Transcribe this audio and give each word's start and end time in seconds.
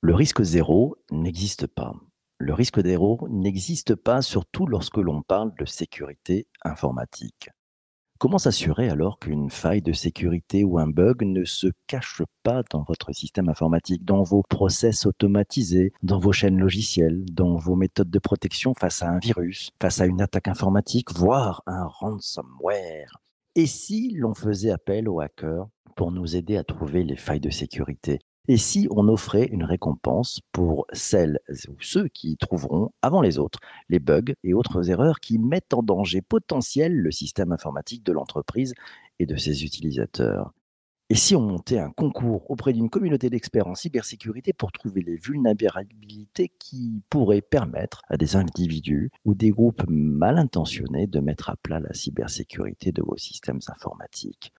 Le 0.00 0.14
risque 0.14 0.42
zéro 0.42 0.96
n'existe 1.10 1.66
pas. 1.66 1.92
Le 2.38 2.54
risque 2.54 2.80
zéro 2.80 3.26
n'existe 3.30 3.96
pas, 3.96 4.22
surtout 4.22 4.64
lorsque 4.64 4.98
l'on 4.98 5.22
parle 5.22 5.52
de 5.58 5.64
sécurité 5.64 6.46
informatique. 6.64 7.50
Comment 8.20 8.38
s'assurer 8.38 8.90
alors 8.90 9.18
qu'une 9.18 9.50
faille 9.50 9.82
de 9.82 9.92
sécurité 9.92 10.62
ou 10.62 10.78
un 10.78 10.86
bug 10.86 11.24
ne 11.24 11.44
se 11.44 11.66
cache 11.88 12.22
pas 12.44 12.62
dans 12.70 12.84
votre 12.84 13.12
système 13.12 13.48
informatique, 13.48 14.04
dans 14.04 14.22
vos 14.22 14.44
process 14.48 15.04
automatisés, 15.04 15.92
dans 16.04 16.20
vos 16.20 16.32
chaînes 16.32 16.58
logicielles, 16.58 17.24
dans 17.32 17.56
vos 17.56 17.74
méthodes 17.74 18.10
de 18.10 18.18
protection 18.20 18.74
face 18.74 19.02
à 19.02 19.10
un 19.10 19.18
virus, 19.18 19.70
face 19.82 20.00
à 20.00 20.06
une 20.06 20.20
attaque 20.20 20.46
informatique, 20.46 21.12
voire 21.12 21.64
un 21.66 21.86
ransomware? 21.86 23.18
Et 23.56 23.66
si 23.66 24.12
l'on 24.14 24.34
faisait 24.34 24.70
appel 24.70 25.08
aux 25.08 25.18
hackers 25.18 25.66
pour 25.96 26.12
nous 26.12 26.36
aider 26.36 26.56
à 26.56 26.62
trouver 26.62 27.02
les 27.02 27.16
failles 27.16 27.40
de 27.40 27.50
sécurité? 27.50 28.20
Et 28.48 28.56
si 28.56 28.88
on 28.90 29.08
offrait 29.08 29.44
une 29.46 29.62
récompense 29.64 30.40
pour 30.52 30.86
celles 30.92 31.38
ou 31.68 31.76
ceux 31.80 32.08
qui 32.08 32.36
trouveront, 32.36 32.90
avant 33.02 33.20
les 33.20 33.38
autres, 33.38 33.60
les 33.88 33.98
bugs 34.00 34.34
et 34.42 34.54
autres 34.54 34.90
erreurs 34.90 35.20
qui 35.20 35.38
mettent 35.38 35.74
en 35.74 35.82
danger 35.82 36.22
potentiel 36.22 36.94
le 36.94 37.10
système 37.12 37.52
informatique 37.52 38.04
de 38.04 38.12
l'entreprise 38.12 38.74
et 39.18 39.26
de 39.26 39.36
ses 39.36 39.64
utilisateurs. 39.64 40.52
Et 41.10 41.14
si 41.16 41.36
on 41.36 41.42
montait 41.42 41.78
un 41.78 41.90
concours 41.90 42.50
auprès 42.50 42.72
d'une 42.72 42.90
communauté 42.90 43.30
d'experts 43.30 43.68
en 43.68 43.74
cybersécurité 43.74 44.52
pour 44.54 44.72
trouver 44.72 45.02
les 45.02 45.16
vulnérabilités 45.16 46.50
qui 46.58 47.02
pourraient 47.10 47.42
permettre 47.42 48.02
à 48.08 48.16
des 48.16 48.36
individus 48.36 49.10
ou 49.24 49.34
des 49.34 49.50
groupes 49.50 49.84
mal 49.88 50.38
intentionnés 50.38 51.06
de 51.06 51.20
mettre 51.20 51.50
à 51.50 51.56
plat 51.56 51.80
la 51.80 51.94
cybersécurité 51.94 52.92
de 52.92 53.02
vos 53.02 53.18
systèmes 53.18 53.60
informatiques? 53.68 54.52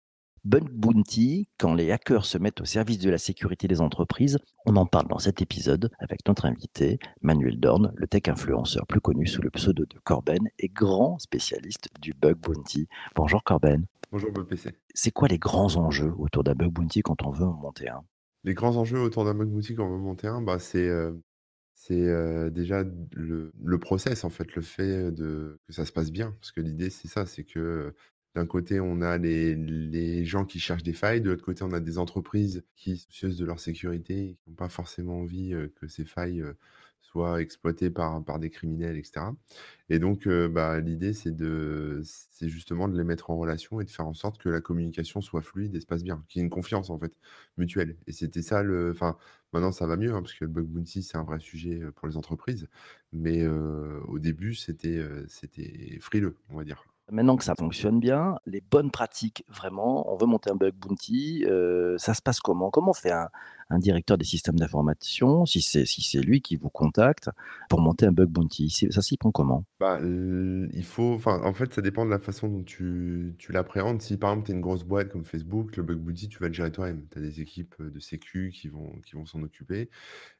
Bug 0.45 0.69
Bounty, 0.71 1.49
quand 1.57 1.73
les 1.73 1.91
hackers 1.91 2.25
se 2.25 2.37
mettent 2.37 2.61
au 2.61 2.65
service 2.65 2.99
de 2.99 3.09
la 3.09 3.17
sécurité 3.17 3.67
des 3.67 3.81
entreprises, 3.81 4.37
on 4.65 4.77
en 4.77 4.85
parle 4.85 5.07
dans 5.07 5.19
cet 5.19 5.41
épisode 5.41 5.91
avec 5.99 6.25
notre 6.27 6.45
invité, 6.45 6.97
Manuel 7.21 7.59
Dorn, 7.59 7.91
le 7.95 8.07
tech 8.07 8.23
influenceur 8.27 8.87
plus 8.87 9.01
connu 9.01 9.27
sous 9.27 9.41
le 9.41 9.49
pseudo 9.49 9.85
de 9.85 9.99
Corben 10.03 10.47
et 10.57 10.69
grand 10.69 11.19
spécialiste 11.19 11.89
du 11.99 12.13
Bug 12.13 12.37
Bounty. 12.37 12.87
Bonjour 13.15 13.43
Corben. 13.43 13.85
Bonjour 14.11 14.31
BPC. 14.31 14.71
C'est 14.93 15.11
quoi 15.11 15.27
les 15.27 15.39
grands 15.39 15.75
enjeux 15.75 16.13
autour 16.17 16.43
d'un 16.43 16.55
Bug 16.55 16.71
Bounty 16.71 17.01
quand 17.01 17.21
on 17.23 17.31
veut 17.31 17.45
en 17.45 17.53
monter 17.53 17.89
un? 17.89 18.03
Les 18.45 18.53
grands 18.53 18.77
enjeux 18.77 19.01
autour 19.01 19.25
d'un 19.25 19.33
Bug 19.33 19.49
Bounty 19.49 19.75
quand 19.75 19.87
on 19.87 19.91
veut 19.91 19.97
monter 19.97 20.27
un, 20.27 20.41
bah, 20.41 20.57
c'est 20.59 20.87
euh, 20.87 21.11
c'est 21.73 22.07
euh, 22.07 22.49
déjà 22.49 22.83
le, 23.11 23.51
le, 23.61 23.79
process, 23.79 24.23
en 24.23 24.29
fait, 24.29 24.53
le 24.55 24.61
fait 24.61 25.11
de, 25.11 25.59
que 25.65 25.73
ça 25.73 25.85
se 25.85 25.91
passe 25.91 26.11
bien. 26.11 26.31
Parce 26.39 26.51
que 26.51 26.61
l'idée, 26.61 26.89
c'est 26.89 27.07
ça, 27.07 27.25
c'est 27.25 27.43
que 27.43 27.93
d'un 28.35 28.45
côté, 28.45 28.79
on 28.79 29.01
a 29.01 29.17
les, 29.17 30.25
gens 30.25 30.45
qui 30.45 30.59
cherchent 30.59 30.83
des 30.83 30.93
failles, 30.93 31.21
de 31.21 31.29
l'autre 31.29 31.43
côté, 31.43 31.63
on 31.63 31.73
a 31.73 31.79
des 31.79 31.97
entreprises 31.97 32.63
qui 32.75 32.97
sont 32.97 33.07
soucieuses 33.09 33.37
de 33.37 33.45
leur 33.45 33.59
sécurité, 33.59 34.37
qui 34.43 34.49
n'ont 34.49 34.55
pas 34.55 34.69
forcément 34.69 35.19
envie 35.19 35.53
que 35.75 35.87
ces 35.87 36.05
failles 36.05 36.43
soient 37.01 37.41
exploitées 37.41 37.89
par, 37.89 38.21
des 38.39 38.49
criminels, 38.49 38.97
etc. 38.97 39.21
Et 39.89 39.99
donc, 39.99 40.27
bah, 40.27 40.79
l'idée, 40.79 41.13
c'est 41.13 42.49
justement 42.49 42.87
de 42.87 42.97
les 42.97 43.03
mettre 43.03 43.31
en 43.31 43.37
relation 43.37 43.81
et 43.81 43.85
de 43.85 43.89
faire 43.89 44.07
en 44.07 44.13
sorte 44.13 44.37
que 44.37 44.49
la 44.49 44.61
communication 44.61 45.21
soit 45.21 45.41
fluide 45.41 45.75
et 45.75 45.79
se 45.79 45.87
passe 45.87 46.03
bien, 46.03 46.23
qu'il 46.27 46.39
y 46.39 46.41
ait 46.41 46.45
une 46.45 46.51
confiance 46.51 46.89
en 46.89 46.99
fait 46.99 47.13
mutuelle. 47.57 47.97
Et 48.07 48.11
c'était 48.11 48.43
ça 48.43 48.61
le, 48.63 48.91
enfin, 48.91 49.17
maintenant 49.53 49.71
ça 49.71 49.87
va 49.87 49.97
mieux 49.97 50.13
hein, 50.13 50.21
parce 50.21 50.33
que 50.33 50.45
le 50.45 50.51
bug 50.51 50.65
bounty 50.67 51.03
c'est 51.03 51.17
un 51.17 51.23
vrai 51.23 51.39
sujet 51.39 51.81
pour 51.95 52.07
les 52.07 52.17
entreprises, 52.17 52.67
mais 53.11 53.47
au 53.47 54.19
début 54.19 54.53
c'était, 54.53 55.03
c'était 55.27 55.97
frileux, 55.99 56.35
on 56.49 56.57
va 56.57 56.63
dire. 56.63 56.88
Maintenant 57.11 57.37
que 57.37 57.43
ça 57.43 57.55
fonctionne 57.55 57.99
bien, 57.99 58.37
les 58.45 58.61
bonnes 58.61 58.91
pratiques, 58.91 59.43
vraiment, 59.47 60.11
on 60.11 60.15
veut 60.15 60.27
monter 60.27 60.51
un 60.51 60.55
bug 60.55 60.73
bounty, 60.75 61.43
euh, 61.45 61.97
ça 61.97 62.13
se 62.13 62.21
passe 62.21 62.39
comment? 62.39 62.69
Comment 62.69 62.93
fait 62.93 63.11
un, 63.11 63.29
directeur 63.79 64.17
des 64.17 64.25
systèmes 64.25 64.57
d'information, 64.59 65.45
si 65.45 65.61
c'est 65.61 66.21
lui 66.21 66.41
qui 66.41 66.55
vous 66.55 66.69
contacte, 66.69 67.29
pour 67.69 67.81
monter 67.81 68.05
un 68.05 68.11
bug 68.11 68.29
bounty? 68.29 68.69
Ça 68.91 69.01
s'y 69.01 69.17
prend 69.17 69.31
comment? 69.31 69.63
Bah, 69.79 69.99
il 70.01 70.83
faut, 70.83 71.19
en 71.25 71.53
fait, 71.53 71.73
ça 71.73 71.81
dépend 71.81 72.05
de 72.05 72.11
la 72.11 72.19
façon 72.19 72.47
dont 72.47 72.63
tu, 72.63 73.35
tu 73.37 73.51
l'appréhendes. 73.51 74.01
Si 74.01 74.17
par 74.17 74.31
exemple, 74.31 74.47
tu 74.47 74.51
es 74.51 74.55
une 74.55 74.61
grosse 74.61 74.83
boîte 74.83 75.09
comme 75.09 75.25
Facebook, 75.25 75.77
le 75.77 75.83
bug 75.83 75.97
bounty, 75.97 76.29
tu 76.29 76.39
vas 76.39 76.47
le 76.47 76.53
gérer 76.53 76.71
toi-même. 76.71 77.05
Tu 77.11 77.17
as 77.17 77.21
des 77.21 77.41
équipes 77.41 77.75
de 77.81 77.99
sécu 77.99 78.51
qui 78.53 78.67
vont, 78.69 78.91
qui 79.05 79.15
vont 79.15 79.25
s'en 79.25 79.41
occuper. 79.41 79.89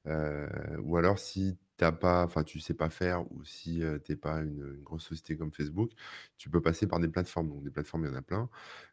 Euh, 0.07 0.47
ou 0.83 0.97
alors, 0.97 1.19
si 1.19 1.57
t'as 1.79 1.93
pas, 1.93 2.25
enfin, 2.25 2.43
tu 2.43 2.59
sais 2.59 2.73
pas 2.73 2.89
faire 2.89 3.21
ou 3.31 3.43
si 3.45 3.81
tu 4.05 4.11
n'es 4.11 4.15
pas 4.17 4.41
une, 4.41 4.81
grosse 4.83 5.05
société 5.05 5.37
comme 5.37 5.51
Facebook, 5.51 5.91
tu 6.37 6.49
peux 6.49 6.61
passer 6.61 6.87
par 6.87 6.99
des 6.99 7.07
plateformes. 7.07 7.49
Donc, 7.49 7.63
des 7.63 7.71
plateformes, 7.71 8.05
il 8.05 8.09
y 8.09 8.11
en 8.11 8.17
a 8.17 8.21
plein. 8.21 8.49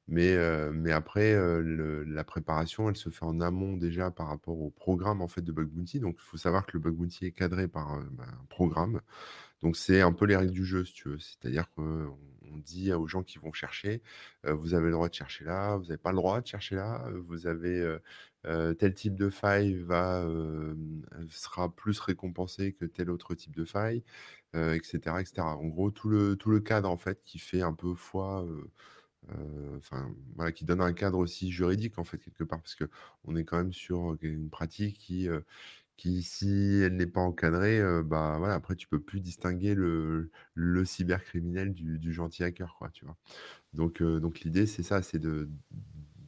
Mais, 0.08 0.36
mais 0.72 0.92
après, 0.92 1.36
la 2.06 2.24
préparation, 2.24 2.88
elle 2.88 2.96
se 2.96 3.10
fait 3.10 3.24
en 3.24 3.40
amont 3.40 3.76
déjà 3.76 4.10
par 4.10 4.28
rapport 4.28 4.60
au 4.60 4.70
programme 4.70 5.20
en 5.20 5.28
fait 5.28 5.42
de 5.42 5.52
Bug 5.52 5.68
Bounty. 5.68 6.00
Donc, 6.00 6.16
il 6.18 6.22
faut 6.24 6.36
savoir 6.36 6.64
que 6.64 6.72
le 6.74 6.80
Bug 6.80 6.94
Bounty 6.94 7.26
est 7.26 7.32
cadré 7.32 7.68
par 7.68 8.00
bah, 8.12 8.24
un 8.28 8.46
programme. 8.48 9.00
Donc, 9.62 9.76
c'est 9.76 10.00
un 10.00 10.12
peu 10.12 10.26
les 10.26 10.36
règles 10.36 10.52
du 10.52 10.64
jeu, 10.64 10.84
si 10.84 10.92
tu 10.92 11.08
veux. 11.08 11.18
C'est-à-dire 11.18 11.68
qu'on 11.74 12.16
on 12.52 12.58
dit 12.58 12.92
aux 12.92 13.06
gens 13.06 13.22
qui 13.22 13.38
vont 13.38 13.52
chercher, 13.52 14.02
vous 14.44 14.74
avez 14.74 14.86
le 14.86 14.92
droit 14.92 15.08
de 15.08 15.14
chercher 15.14 15.44
là, 15.44 15.76
vous 15.76 15.84
n'avez 15.84 15.98
pas 15.98 16.10
le 16.10 16.16
droit 16.16 16.40
de 16.40 16.46
chercher 16.46 16.76
là, 16.76 17.04
vous 17.26 17.46
avez 17.46 17.98
tel 18.78 18.94
type 18.94 19.16
de 19.16 19.28
faille 19.30 19.74
va, 19.74 20.24
sera 21.28 21.74
plus 21.74 21.98
récompensé 22.00 22.72
que 22.72 22.84
tel 22.84 23.10
autre 23.10 23.34
type 23.34 23.54
de 23.56 23.64
faille, 23.64 24.02
etc., 24.54 24.96
etc. 25.20 25.42
En 25.42 25.66
gros, 25.66 25.90
tout 25.90 26.08
le, 26.08 26.36
tout 26.36 26.50
le 26.50 26.60
cadre 26.60 26.90
en 26.90 26.96
fait 26.96 27.22
qui 27.24 27.38
fait 27.38 27.62
un 27.62 27.74
peu 27.74 27.94
foi. 27.94 28.46
enfin 29.76 30.14
voilà, 30.36 30.52
qui 30.52 30.64
donne 30.64 30.80
un 30.80 30.92
cadre 30.92 31.18
aussi 31.18 31.50
juridique 31.50 31.98
en 31.98 32.04
fait 32.04 32.18
quelque 32.18 32.44
part 32.44 32.60
parce 32.60 32.74
que 32.76 32.84
on 33.24 33.36
est 33.36 33.44
quand 33.44 33.58
même 33.58 33.72
sur 33.72 34.16
une 34.22 34.50
pratique 34.50 34.98
qui 34.98 35.28
qui, 35.96 36.22
si 36.22 36.80
elle 36.82 36.96
n'est 36.96 37.06
pas 37.06 37.20
encadrée, 37.22 37.80
bah, 38.04 38.36
voilà, 38.38 38.54
après 38.54 38.76
tu 38.76 38.88
peux 38.88 39.00
plus 39.00 39.20
distinguer 39.20 39.74
le 39.74 40.30
le 40.54 40.84
cybercriminel 40.84 41.72
du 41.74 42.12
gentil 42.12 42.44
hacker, 42.44 42.76
quoi, 42.78 42.90
tu 42.90 43.04
vois? 43.06 43.16
Donc 43.74 44.02
donc 44.02 44.40
l'idée, 44.40 44.66
c'est 44.66 44.82
ça, 44.84 45.02
c'est 45.02 45.18
de 45.20 45.48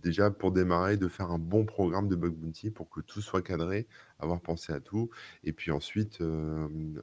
déjà 0.03 0.31
pour 0.31 0.53
démarrer, 0.53 0.97
de 0.97 1.09
faire 1.09 1.31
un 1.33 1.39
bon 1.39 1.67
programme 1.67 2.09
de 2.09 2.17
bug 2.17 2.35
bounty 2.35 2.71
pour 2.71 2.89
que 2.91 3.01
tout 3.01 3.21
soit 3.23 3.43
cadré, 3.43 3.89
avoir 4.21 4.41
pensé 4.43 4.73
à 4.73 4.81
tout 4.81 5.11
et 5.45 5.53
puis 5.53 5.71
ensuite, 5.73 6.23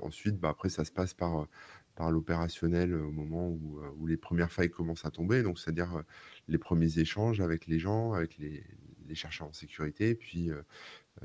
ensuite, 0.02 0.40
bah, 0.40 0.50
après 0.50 0.70
ça 0.70 0.86
se 0.86 0.92
passe 0.92 1.14
par, 1.14 1.48
par 1.96 2.12
l'opérationnel, 2.12 2.94
au 2.96 3.12
moment 3.12 3.50
où, 3.50 3.82
où 3.98 4.08
les 4.08 4.18
premières 4.18 4.52
failles 4.52 4.70
commencent 4.72 5.06
à 5.06 5.12
tomber, 5.12 5.44
donc 5.44 5.60
c'est-à-dire, 5.60 6.04
les 6.48 6.58
premiers 6.58 7.00
échanges 7.00 7.42
avec 7.42 7.68
les 7.68 7.80
gens, 7.80 8.14
avec 8.14 8.38
les 8.38 8.64
les 9.08 9.14
chercheurs 9.16 9.48
en 9.50 9.54
sécurité, 9.54 10.16
puis, 10.16 10.50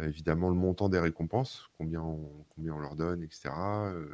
évidemment, 0.00 0.48
le 0.48 0.54
montant 0.54 0.88
des 0.88 0.98
récompenses, 0.98 1.70
combien 1.78 2.02
on, 2.02 2.44
combien 2.54 2.74
on 2.74 2.78
leur 2.78 2.96
donne, 2.96 3.22
etc. 3.22 3.50
Euh, 3.50 4.06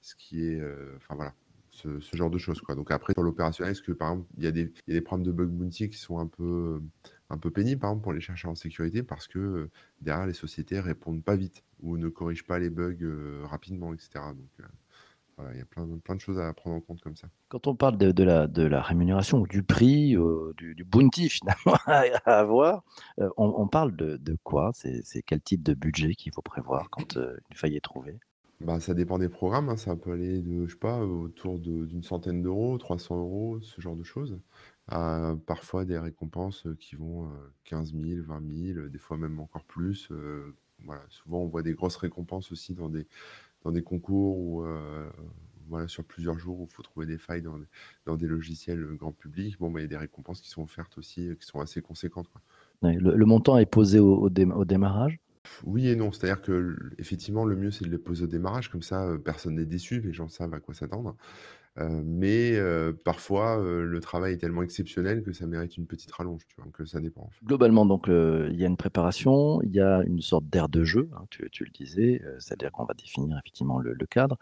ce 0.00 0.14
qui 0.16 0.44
est. 0.46 0.60
Euh, 0.60 0.94
enfin, 0.96 1.14
voilà. 1.14 1.34
Ce, 1.70 1.98
genre 2.12 2.30
de 2.30 2.38
choses. 2.38 2.60
Quoi. 2.60 2.76
Donc 2.76 2.92
après, 2.92 3.14
sur 3.14 3.24
l'opérationnel, 3.24 3.72
est-ce 3.72 3.82
que 3.82 3.90
par 3.90 4.12
exemple, 4.12 4.28
il 4.36 4.44
y, 4.44 4.46
y 4.46 4.48
a 4.48 4.94
des 4.94 5.00
problèmes 5.00 5.26
de 5.26 5.32
bug 5.32 5.48
bounty 5.48 5.90
qui 5.90 5.98
sont 5.98 6.20
un 6.20 6.28
peu, 6.28 6.80
un 7.30 7.36
peu 7.36 7.50
pénibles, 7.50 7.80
par 7.80 7.90
exemple, 7.90 8.04
pour 8.04 8.12
les 8.12 8.20
chercheurs 8.20 8.52
en 8.52 8.54
sécurité, 8.54 9.02
parce 9.02 9.26
que 9.26 9.68
derrière, 10.00 10.26
les 10.26 10.34
sociétés 10.34 10.78
répondent 10.78 11.24
pas 11.24 11.34
vite 11.34 11.64
ou 11.80 11.96
ne 11.96 12.08
corrigent 12.08 12.46
pas 12.46 12.60
les 12.60 12.70
bugs 12.70 12.94
rapidement, 13.42 13.92
etc. 13.92 14.20
Donc, 14.36 14.68
il 15.52 15.58
y 15.58 15.60
a 15.60 15.64
plein, 15.64 15.86
plein 16.02 16.14
de 16.14 16.20
choses 16.20 16.38
à 16.38 16.52
prendre 16.52 16.76
en 16.76 16.80
compte 16.80 17.00
comme 17.00 17.16
ça. 17.16 17.28
Quand 17.48 17.66
on 17.66 17.74
parle 17.74 17.96
de, 17.96 18.22
la, 18.22 18.46
de 18.46 18.62
la 18.62 18.82
rémunération 18.82 19.40
ou 19.40 19.46
du 19.46 19.62
prix, 19.62 20.16
euh, 20.16 20.52
du, 20.56 20.84
bounty 20.84 21.28
finalement 21.30 21.78
à 21.86 22.38
avoir, 22.38 22.84
euh, 23.20 23.28
on, 23.36 23.66
parle 23.66 23.94
de, 23.96 24.36
quoi? 24.42 24.70
C'est 24.74 25.22
quel 25.22 25.40
type 25.40 25.62
de 25.62 25.74
budget 25.74 26.14
qu'il 26.14 26.32
faut 26.32 26.42
prévoir 26.42 26.90
quand 26.90 27.16
euh, 27.16 27.36
une 27.50 27.56
faille 27.56 27.76
est 27.76 27.80
trouvée? 27.80 28.18
Bah, 28.60 28.80
ça 28.80 28.94
dépend 28.94 29.18
des 29.18 29.28
programmes, 29.28 29.68
hein. 29.68 29.76
ça 29.76 29.96
peut 29.96 30.12
aller 30.12 30.40
de, 30.40 30.66
je 30.66 30.72
sais 30.72 30.78
pas, 30.78 30.98
autour 31.00 31.58
d'une 31.58 32.02
centaine 32.02 32.40
d'euros, 32.40 32.78
300 32.78 33.18
euros, 33.18 33.60
ce 33.60 33.80
genre 33.80 33.96
de 33.96 34.04
choses. 34.04 34.38
parfois 35.46 35.84
des 35.84 35.98
récompenses 35.98 36.66
qui 36.78 36.94
vont 36.94 37.28
15 37.64 37.92
000, 37.92 38.22
20 38.22 38.74
000, 38.74 38.88
des 38.88 38.98
fois 38.98 39.16
même 39.16 39.40
encore 39.40 39.64
plus. 39.64 40.10
voilà, 40.84 41.02
souvent 41.08 41.40
on 41.40 41.46
voit 41.46 41.62
des 41.62 41.74
grosses 41.74 41.96
récompenses 41.96 42.52
aussi 42.52 42.74
dans 42.74 42.88
des, 42.88 43.06
dans 43.64 43.72
des 43.72 43.82
concours 43.82 44.38
ou 44.38 44.64
voilà, 45.68 45.88
sur 45.88 46.04
plusieurs 46.04 46.38
jours 46.38 46.60
où 46.60 46.66
il 46.70 46.74
faut 46.74 46.82
trouver 46.82 47.06
des 47.06 47.18
failles 47.18 47.42
dans, 47.42 47.58
dans 48.06 48.16
des 48.16 48.26
logiciels 48.26 48.84
grand 48.96 49.12
public. 49.12 49.58
Bon, 49.58 49.70
bah, 49.70 49.80
il 49.80 49.84
y 49.84 49.86
a 49.86 49.88
des 49.88 49.96
récompenses 49.96 50.40
qui 50.40 50.50
sont 50.50 50.62
offertes 50.62 50.98
aussi, 50.98 51.30
qui 51.40 51.46
sont 51.46 51.60
assez 51.60 51.80
conséquentes. 51.80 52.28
le, 52.82 53.24
montant 53.24 53.56
est 53.58 53.66
posé 53.66 53.98
au, 53.98 54.14
au, 54.14 54.64
démarrage? 54.64 55.18
Oui 55.64 55.88
et 55.88 55.96
non. 55.96 56.12
C'est-à-dire 56.12 56.42
que 56.42 56.76
effectivement, 56.98 57.44
le 57.44 57.56
mieux, 57.56 57.70
c'est 57.70 57.84
de 57.84 57.90
le 57.90 57.98
poser 57.98 58.24
au 58.24 58.26
démarrage. 58.26 58.70
Comme 58.70 58.82
ça, 58.82 59.08
personne 59.24 59.54
n'est 59.56 59.64
déçu, 59.64 60.00
les 60.00 60.12
gens 60.12 60.28
savent 60.28 60.54
à 60.54 60.60
quoi 60.60 60.74
s'attendre. 60.74 61.16
Euh, 61.78 62.02
mais 62.04 62.56
euh, 62.56 62.92
parfois, 62.92 63.58
euh, 63.58 63.84
le 63.84 64.00
travail 64.00 64.34
est 64.34 64.38
tellement 64.38 64.62
exceptionnel 64.62 65.24
que 65.24 65.32
ça 65.32 65.46
mérite 65.46 65.76
une 65.76 65.86
petite 65.86 66.12
rallonge, 66.12 66.42
tu 66.46 66.54
vois? 66.56 66.66
Donc, 66.66 66.86
ça 66.86 67.00
dépend. 67.00 67.28
Globalement, 67.44 67.84
donc, 67.84 68.06
il 68.08 68.56
y 68.56 68.64
a 68.64 68.68
une 68.68 68.76
préparation, 68.76 69.60
il 69.62 69.74
y 69.74 69.80
a 69.80 70.02
une 70.04 70.20
sorte 70.20 70.46
d'air 70.46 70.68
de 70.68 70.84
jeu, 70.84 71.10
hein, 71.16 71.24
tu 71.30 71.64
le 71.64 71.70
disais, 71.70 72.22
c'est-à-dire 72.38 72.70
qu'on 72.70 72.84
va 72.84 72.94
définir 72.94 73.36
effectivement 73.38 73.78
le 73.78 74.06
cadre. 74.06 74.38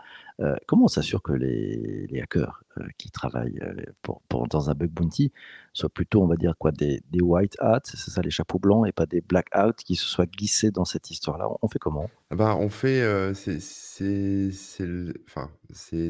comment 0.67 0.85
on 0.85 0.89
s'assure 0.89 1.23
que 1.23 1.33
les 1.33 2.21
hackers 2.21 2.63
qui 2.99 3.11
travaillent, 3.11 3.59
heu, 3.63 3.77
pour 4.03 4.49
dans 4.49 4.71
un 4.71 4.75
bug 4.75 4.91
bounty 4.91 5.33
soient 5.73 5.89
plutôt, 5.91 6.23
on 6.23 6.27
va 6.29 6.37
dire 6.37 6.55
quoi, 6.59 6.73
des 6.73 7.03
des 7.11 7.21
white 7.23 7.57
hats, 7.61 7.81
c'est 7.85 7.99
ça, 8.11 8.23
les 8.23 8.31
chapeaux 8.31 8.59
blancs 8.59 8.87
et 8.89 8.93
pas 8.93 9.07
des 9.07 9.21
black 9.23 9.47
hats 9.53 9.73
qui 9.85 9.97
se 9.97 10.07
soient 10.07 10.27
glissés 10.27 10.71
dans 10.71 10.85
cette 10.85 11.11
histoire-là? 11.11 11.49
On 11.63 11.69
fait 11.69 11.79
comment? 11.79 12.13
Ah 12.31 12.35
bah, 12.37 12.57
on 12.57 12.69
fait, 12.71 13.03
heu, 13.03 13.35
c'est 13.35 13.69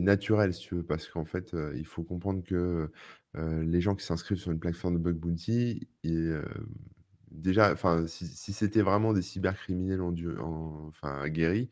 naturel 0.00 0.54
si 0.54 0.60
tu 0.68 0.74
veux, 0.76 0.84
parce 0.84 1.08
qu'en 1.08 1.24
fait, 1.24 1.52
heu, 1.54 1.72
il 1.76 1.84
faut 1.86 2.04
comprendre 2.04 2.42
que, 2.44 2.90
les 3.34 3.80
gens 3.80 3.94
qui 3.96 4.04
s'inscrivent 4.04 4.36
sur 4.38 4.52
une 4.52 4.58
plateforme 4.60 4.94
de 4.94 4.98
bug 5.00 5.16
bounty 5.16 5.88
et 6.04 6.30
déjà, 7.30 7.74
si 8.06 8.52
c'était 8.52 8.82
vraiment 8.82 9.12
des 9.14 9.22
cybercriminels 9.22 10.00
enfin 10.02 11.20
aguerris, 11.22 11.70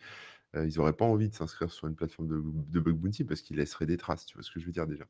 ils 0.55 0.81
auraient 0.81 0.93
pas 0.97 1.05
envie 1.05 1.29
de 1.29 1.35
s'inscrire 1.35 1.71
sur 1.73 1.87
une 1.89 1.95
plateforme 1.95 2.29
de 2.29 2.81
bug 2.81 2.97
bounty 2.97 3.25
parce 3.25 3.41
qu'ils 3.43 3.57
laisseraient 3.57 3.87
des 3.87 3.97
traces, 3.97 4.27
tu 4.27 4.35
vois 4.35 4.43
ce 4.43 4.51
que 4.51 4.61
je 4.61 4.67
veux 4.67 4.73
dire 4.73 4.87
déjà? 4.87 5.05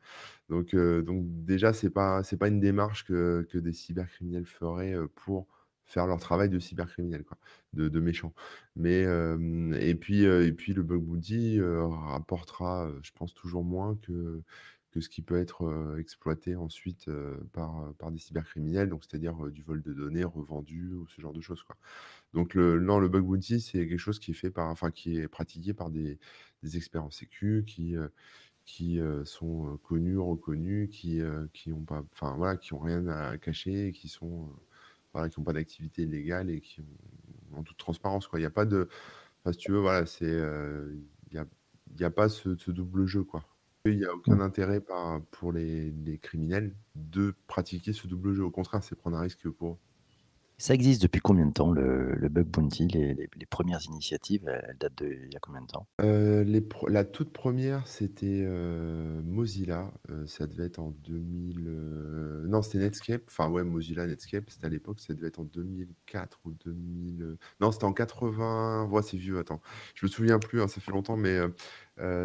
Donc 0.49 0.75
donc 0.77 1.25
déjà, 1.45 1.73
c'est 1.73 1.91
pas 1.91 2.23
c'est 2.23 2.37
pas 2.37 2.49
une 2.49 2.61
démarche 2.61 3.05
que 3.07 3.47
que 3.51 3.59
des 3.59 3.73
cybercriminels 3.73 4.47
feraient, 4.47 4.95
pour 5.15 5.49
faire 5.87 6.07
leur 6.07 6.21
travail 6.21 6.49
de 6.49 6.59
cybercriminel 6.59 7.25
quoi, 7.25 7.39
de 7.73 7.89
de 7.89 8.01
méchants. 8.01 8.35
Mais 8.77 9.03
et 9.81 9.95
puis, 9.95 10.25
et 10.25 10.53
puis 10.53 10.73
le 10.75 10.83
bug 10.83 11.03
bounty, 11.03 11.61
rapportera, 11.63 12.91
je 13.03 13.11
pense 13.13 13.35
toujours 13.35 13.65
moins 13.65 13.97
que 13.97 14.43
que 14.93 15.01
ce 15.01 15.09
qui 15.09 15.23
peut 15.23 15.39
être, 15.39 15.97
exploité 15.99 16.57
ensuite, 16.57 17.09
par, 17.53 17.93
par 17.99 18.11
des 18.11 18.19
cybercriminels, 18.19 18.89
donc 18.89 19.05
c'est-à-dire, 19.05 19.37
du 19.51 19.63
vol 19.63 19.83
de 19.83 19.93
données 19.93 20.25
revendues 20.25 20.93
ou 20.95 21.07
ce 21.09 21.21
genre 21.21 21.33
de 21.33 21.41
choses 21.41 21.63
quoi. 21.63 21.77
Donc 22.35 22.55
le 22.55 22.81
non, 22.81 22.99
le 22.99 23.09
bug 23.09 23.25
bounty, 23.25 23.61
c'est 23.61 23.87
quelque 23.89 23.99
chose 23.99 24.19
qui 24.21 24.33
est 24.33 24.35
fait 24.35 24.51
par 24.51 24.69
enfin 24.69 24.91
qui 24.91 25.19
est 25.19 25.29
pratiqué 25.29 25.75
par 25.75 25.91
des 25.91 26.19
des 26.63 26.77
experts 26.77 27.05
en 27.05 27.11
sécu 27.11 27.65
qui, 27.67 27.95
qui, 28.65 29.01
sont, 29.25 29.79
connus, 29.83 30.19
reconnus, 30.19 30.89
qui, 30.91 31.21
qui 31.53 31.73
ont 31.73 31.85
pas 31.85 32.03
enfin 32.13 32.35
voilà, 32.37 32.57
qui 32.57 32.73
ont 32.75 32.79
rien 32.79 33.07
à 33.09 33.39
cacher 33.39 33.93
qui 33.93 34.09
sont, 34.09 34.49
voilà, 35.13 35.29
qui 35.29 35.39
ont 35.39 35.45
pas 35.45 35.53
d'activité 35.53 36.03
illégale 36.03 36.51
et 36.51 36.61
qui 36.61 36.81
ont 36.81 37.59
en 37.59 37.63
toute 37.65 37.79
transparence, 37.79 38.29
quoi. 38.29 38.39
Il 38.41 38.43
y 38.43 38.47
a 38.47 38.51
pas 38.51 38.65
de 38.67 38.89
enfin, 39.45 39.53
si 39.53 39.59
tu 39.59 39.73
veux, 39.73 39.81
voilà, 39.81 40.07
c'est, 40.07 40.27
il 41.31 41.35
y 41.35 41.39
a 41.39 41.47
a 42.07 42.11
pas 42.11 42.29
ce 42.29 42.57
ce 42.57 42.71
double 42.71 43.07
jeu, 43.07 43.25
quoi. 43.25 43.45
Il 43.85 43.99
y 43.99 44.07
a 44.07 44.15
aucun 44.15 44.41
Mmh. 44.41 44.41
intérêt 44.41 44.81
par 44.81 45.23
pour 45.27 45.53
les 45.53 45.91
les 45.91 46.19
criminels 46.19 46.77
de 46.95 47.35
pratiquer 47.47 47.93
ce 47.93 48.07
double 48.07 48.33
jeu. 48.35 48.43
Au 48.45 48.51
contraire, 48.51 48.83
c'est 48.83 48.97
prendre 48.97 49.19
un 49.19 49.21
risque 49.21 49.51
pour 49.51 49.73
eux. 49.75 49.79
Ça 50.61 50.75
existe 50.75 51.01
depuis 51.01 51.23
combien 51.23 51.47
de 51.47 51.53
temps 51.53 51.73
le 51.73 52.15
le 52.15 52.29
bug 52.29 52.47
bounty? 52.47 52.87
Les 52.89 53.15
les 53.15 53.31
les 53.35 53.47
1 53.47 53.79
initiatives, 53.87 54.47
elles 54.47 54.77
datent 54.79 55.03
d'il 55.03 55.33
y 55.33 55.37
a 55.37 55.41
combien 55.41 55.63
de 55.63 55.67
temps? 55.67 55.87
Heu, 56.03 56.43
les 56.43 56.63
la 56.89 57.05
toute 57.05 57.33
première, 57.33 57.87
c'était, 57.87 58.43
heu, 58.45 59.23
Mozilla, 59.25 59.91
heu, 60.11 60.27
ça 60.27 60.47
devait 60.47 60.65
être 60.67 60.79
en 60.79 60.91
2000, 60.91 61.67
heu, 61.67 62.45
non, 62.47 62.61
c'était 62.61 62.79
Netscape, 62.79 63.23
enfin, 63.27 63.49
ouais, 63.49 63.65
Mozilla, 63.65 64.07
Netscape, 64.07 64.51
c'était 64.51 64.67
à 64.67 64.69
l'époque, 64.69 65.01
ça 65.01 65.15
devait 65.15 65.29
être 65.29 65.39
en 65.41 65.45
2004 65.45 66.41
ou 66.45 66.53
2000, 66.53 67.23
heu, 67.23 67.39
non, 67.61 67.73
c'était 67.73 67.85
en 67.85 67.95
80 67.95 68.87
ouais, 68.91 69.03
c'est 69.03 69.17
vieux, 69.17 69.39
attends, 69.39 69.63
je 69.95 70.05
me 70.05 70.11
souviens 70.11 70.39
plus, 70.39 70.61
hein, 70.61 70.69
ça 70.69 70.81
fait 70.83 70.93
longtemps, 70.93 71.17
mais 71.17 71.39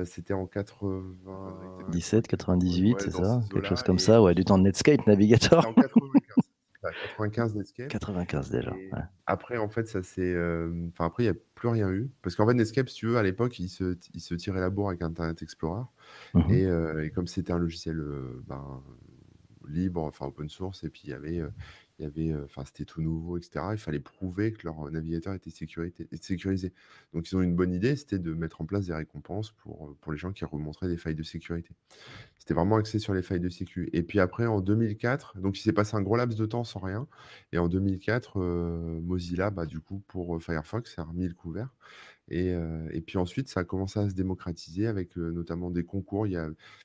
c'était 0.06 0.34
en 0.34 0.46
80 0.48 1.70
ouais, 1.80 1.86
17-98, 1.88 2.96
ouais, 2.96 3.02
c'est 3.02 3.12
dans 3.12 3.24
ces 3.24 3.36
ça? 3.36 3.44
Quelque 3.52 3.66
chose 3.68 3.84
comme 3.84 4.00
et 4.00 4.00
ça, 4.00 4.22
ouais, 4.22 4.34
du 4.36 4.46
temps 4.46 4.58
de 4.58 4.64
Netscape 4.64 5.06
Navigator? 5.08 5.64
en 5.64 5.74
95, 5.74 6.12
c'est 6.16 6.16
ça, 6.16 6.25
95 6.94 7.56
Netscape 7.56 7.94
95 7.94 8.50
déjà, 8.52 8.80
ouais. 8.94 9.04
après, 9.28 9.58
en 9.58 9.70
fait, 9.70 9.88
ça 9.88 10.04
s'est, 10.04 10.32
hem, 10.34 10.90
enfin, 10.94 11.06
après, 11.08 11.24
il 11.24 11.28
y 11.28 11.30
a 11.30 11.36
plus 11.56 11.70
rien 11.70 11.92
eu 11.92 12.12
parce 12.24 12.36
qu'en 12.36 12.48
fait, 12.48 12.54
Netscape, 12.56 12.90
si 12.90 12.96
tu 12.98 13.08
veux, 13.08 13.18
à 13.18 13.24
l'époque, 13.24 13.60
ils 13.60 13.70
se 13.70 13.94
t 13.96 14.10
ils 14.14 14.22
se 14.22 14.36
tiraient 14.36 14.60
la 14.62 14.70
bourre 14.72 14.90
avec 14.90 15.02
Internet 15.04 15.42
Explorer 15.44 15.84
Mmh 16.34 16.42
mh. 16.50 16.66
et 17.06 17.12
comme 17.16 17.28
c'était 17.28 17.54
un 17.54 17.60
logiciel, 17.60 18.00
heu, 18.00 18.44
ben, 18.48 18.84
libre, 19.68 20.02
enfin 20.04 20.26
open 20.28 20.50
source 20.50 20.84
et 20.84 20.90
puis 20.90 21.02
il 21.06 21.10
y 21.12 21.14
avait, 21.14 21.40
heu, 21.40 21.52
il 22.00 22.04
y 22.04 22.06
avait, 22.06 22.32
heu, 22.32 22.44
enfin, 22.46 22.64
c'était 22.66 22.86
tout 22.86 23.02
nouveau 23.02 23.38
et 23.38 23.42
cetera. 23.42 23.74
Il 23.74 23.78
fallait 23.78 24.00
prouver 24.00 24.52
que 24.52 24.64
leur 24.66 24.90
navigateur 24.92 25.34
était 25.34 25.50
sécurité 25.50 26.08
sécurisé. 26.22 26.74
Donc 27.14 27.30
ils 27.32 27.36
ont 27.36 27.42
une 27.42 27.56
bonne 27.56 27.74
idée, 27.74 27.96
c'était 27.96 28.20
de 28.20 28.34
mettre 28.34 28.62
en 28.62 28.66
place 28.66 28.88
des 28.88 28.94
récompenses 28.94 29.52
pour, 29.52 29.90
heu, 29.90 29.96
pour 30.02 30.12
les 30.12 30.18
gens 30.18 30.32
qui 30.32 30.46
remonteraient 30.46 30.90
des 30.90 30.98
failles 30.98 31.16
de 31.16 31.24
sécurité. 31.24 31.76
C'était 32.40 32.54
vraiment 32.54 32.76
axé 32.78 33.00
sur 33.00 33.14
les 33.14 33.22
failles 33.22 33.40
de 33.40 33.50
sécu 33.50 33.90
et 33.94 34.04
puis 34.04 34.20
après 34.20 34.46
en 34.46 34.62
2004, 34.62 35.38
donc 35.40 35.58
il 35.58 35.62
s'est 35.62 35.74
passé 35.74 35.96
un 35.96 36.02
gros 36.02 36.16
laps 36.18 36.38
de 36.38 36.46
temps 36.46 36.64
sans 36.64 36.80
rien 36.80 37.08
et 37.52 37.58
en 37.58 37.68
2004, 37.68 38.40
heu, 38.40 39.00
Mozilla, 39.04 39.50
bah, 39.50 39.66
du 39.66 39.80
coup, 39.80 40.02
pour, 40.08 40.42
Firefox, 40.42 40.98
a 41.00 41.04
remis 41.04 41.28
le 41.28 41.34
couvert 41.34 41.70
et 42.30 43.02
puis 43.06 43.18
ensuite, 43.18 43.50
ça 43.50 43.62
a 43.62 43.64
commencé 43.64 44.00
à 44.00 44.10
se 44.10 44.16
démocratiser 44.16 44.88
avec, 44.88 45.16
notamment 45.18 45.72
des 45.72 45.84
concours. 45.86 46.28
Il 46.28 46.34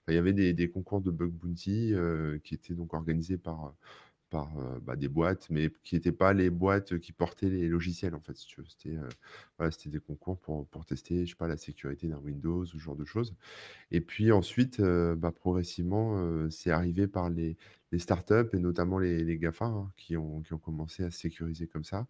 y 0.08 0.16
avait 0.16 0.32
des 0.32 0.70
concours 0.70 1.00
de 1.00 1.10
bug 1.10 1.30
bounty, 1.32 1.94
qui 2.44 2.54
étaient 2.54 2.74
donc 2.74 2.94
organisés 2.94 3.38
par, 3.38 3.74
bah, 4.32 4.96
des 4.96 5.08
boîtes, 5.08 5.48
mais 5.50 5.72
qui 5.82 5.96
étaient 5.96 6.12
pas 6.12 6.32
les 6.32 6.50
boîtes 6.50 6.98
qui 6.98 7.12
portaient 7.12 7.48
les 7.48 7.68
logiciels, 7.68 8.14
en 8.14 8.20
fait. 8.20 8.36
C'était, 8.36 8.96
des 9.90 10.00
concours 10.00 10.38
pour 10.40 10.86
tester, 10.86 11.26
je 11.26 11.30
sais 11.30 11.36
pas, 11.36 11.48
la 11.48 11.56
sécurité 11.56 12.06
d'un 12.08 12.18
Windows 12.18 12.64
ce 12.64 12.78
genre 12.78 12.96
de 12.96 13.04
choses 13.04 13.34
et 13.90 14.00
puis 14.00 14.32
ensuite, 14.32 14.80
bah, 14.82 15.32
progressivement, 15.32 16.48
c'est 16.50 16.70
arrivé 16.70 17.06
par 17.08 17.30
les 17.30 17.56
les 17.92 17.98
startups 17.98 18.48
et 18.54 18.58
notamment 18.60 18.98
les 18.98 19.24
les 19.24 19.38
GAFA, 19.38 19.66
hein, 19.66 19.92
qui 19.96 20.16
ont 20.16 20.42
qui 20.42 20.54
ont 20.54 20.58
commencé 20.58 21.02
à 21.04 21.10
se 21.10 21.18
sécuriser 21.20 21.66
comme 21.66 21.84
ça, 21.84 22.06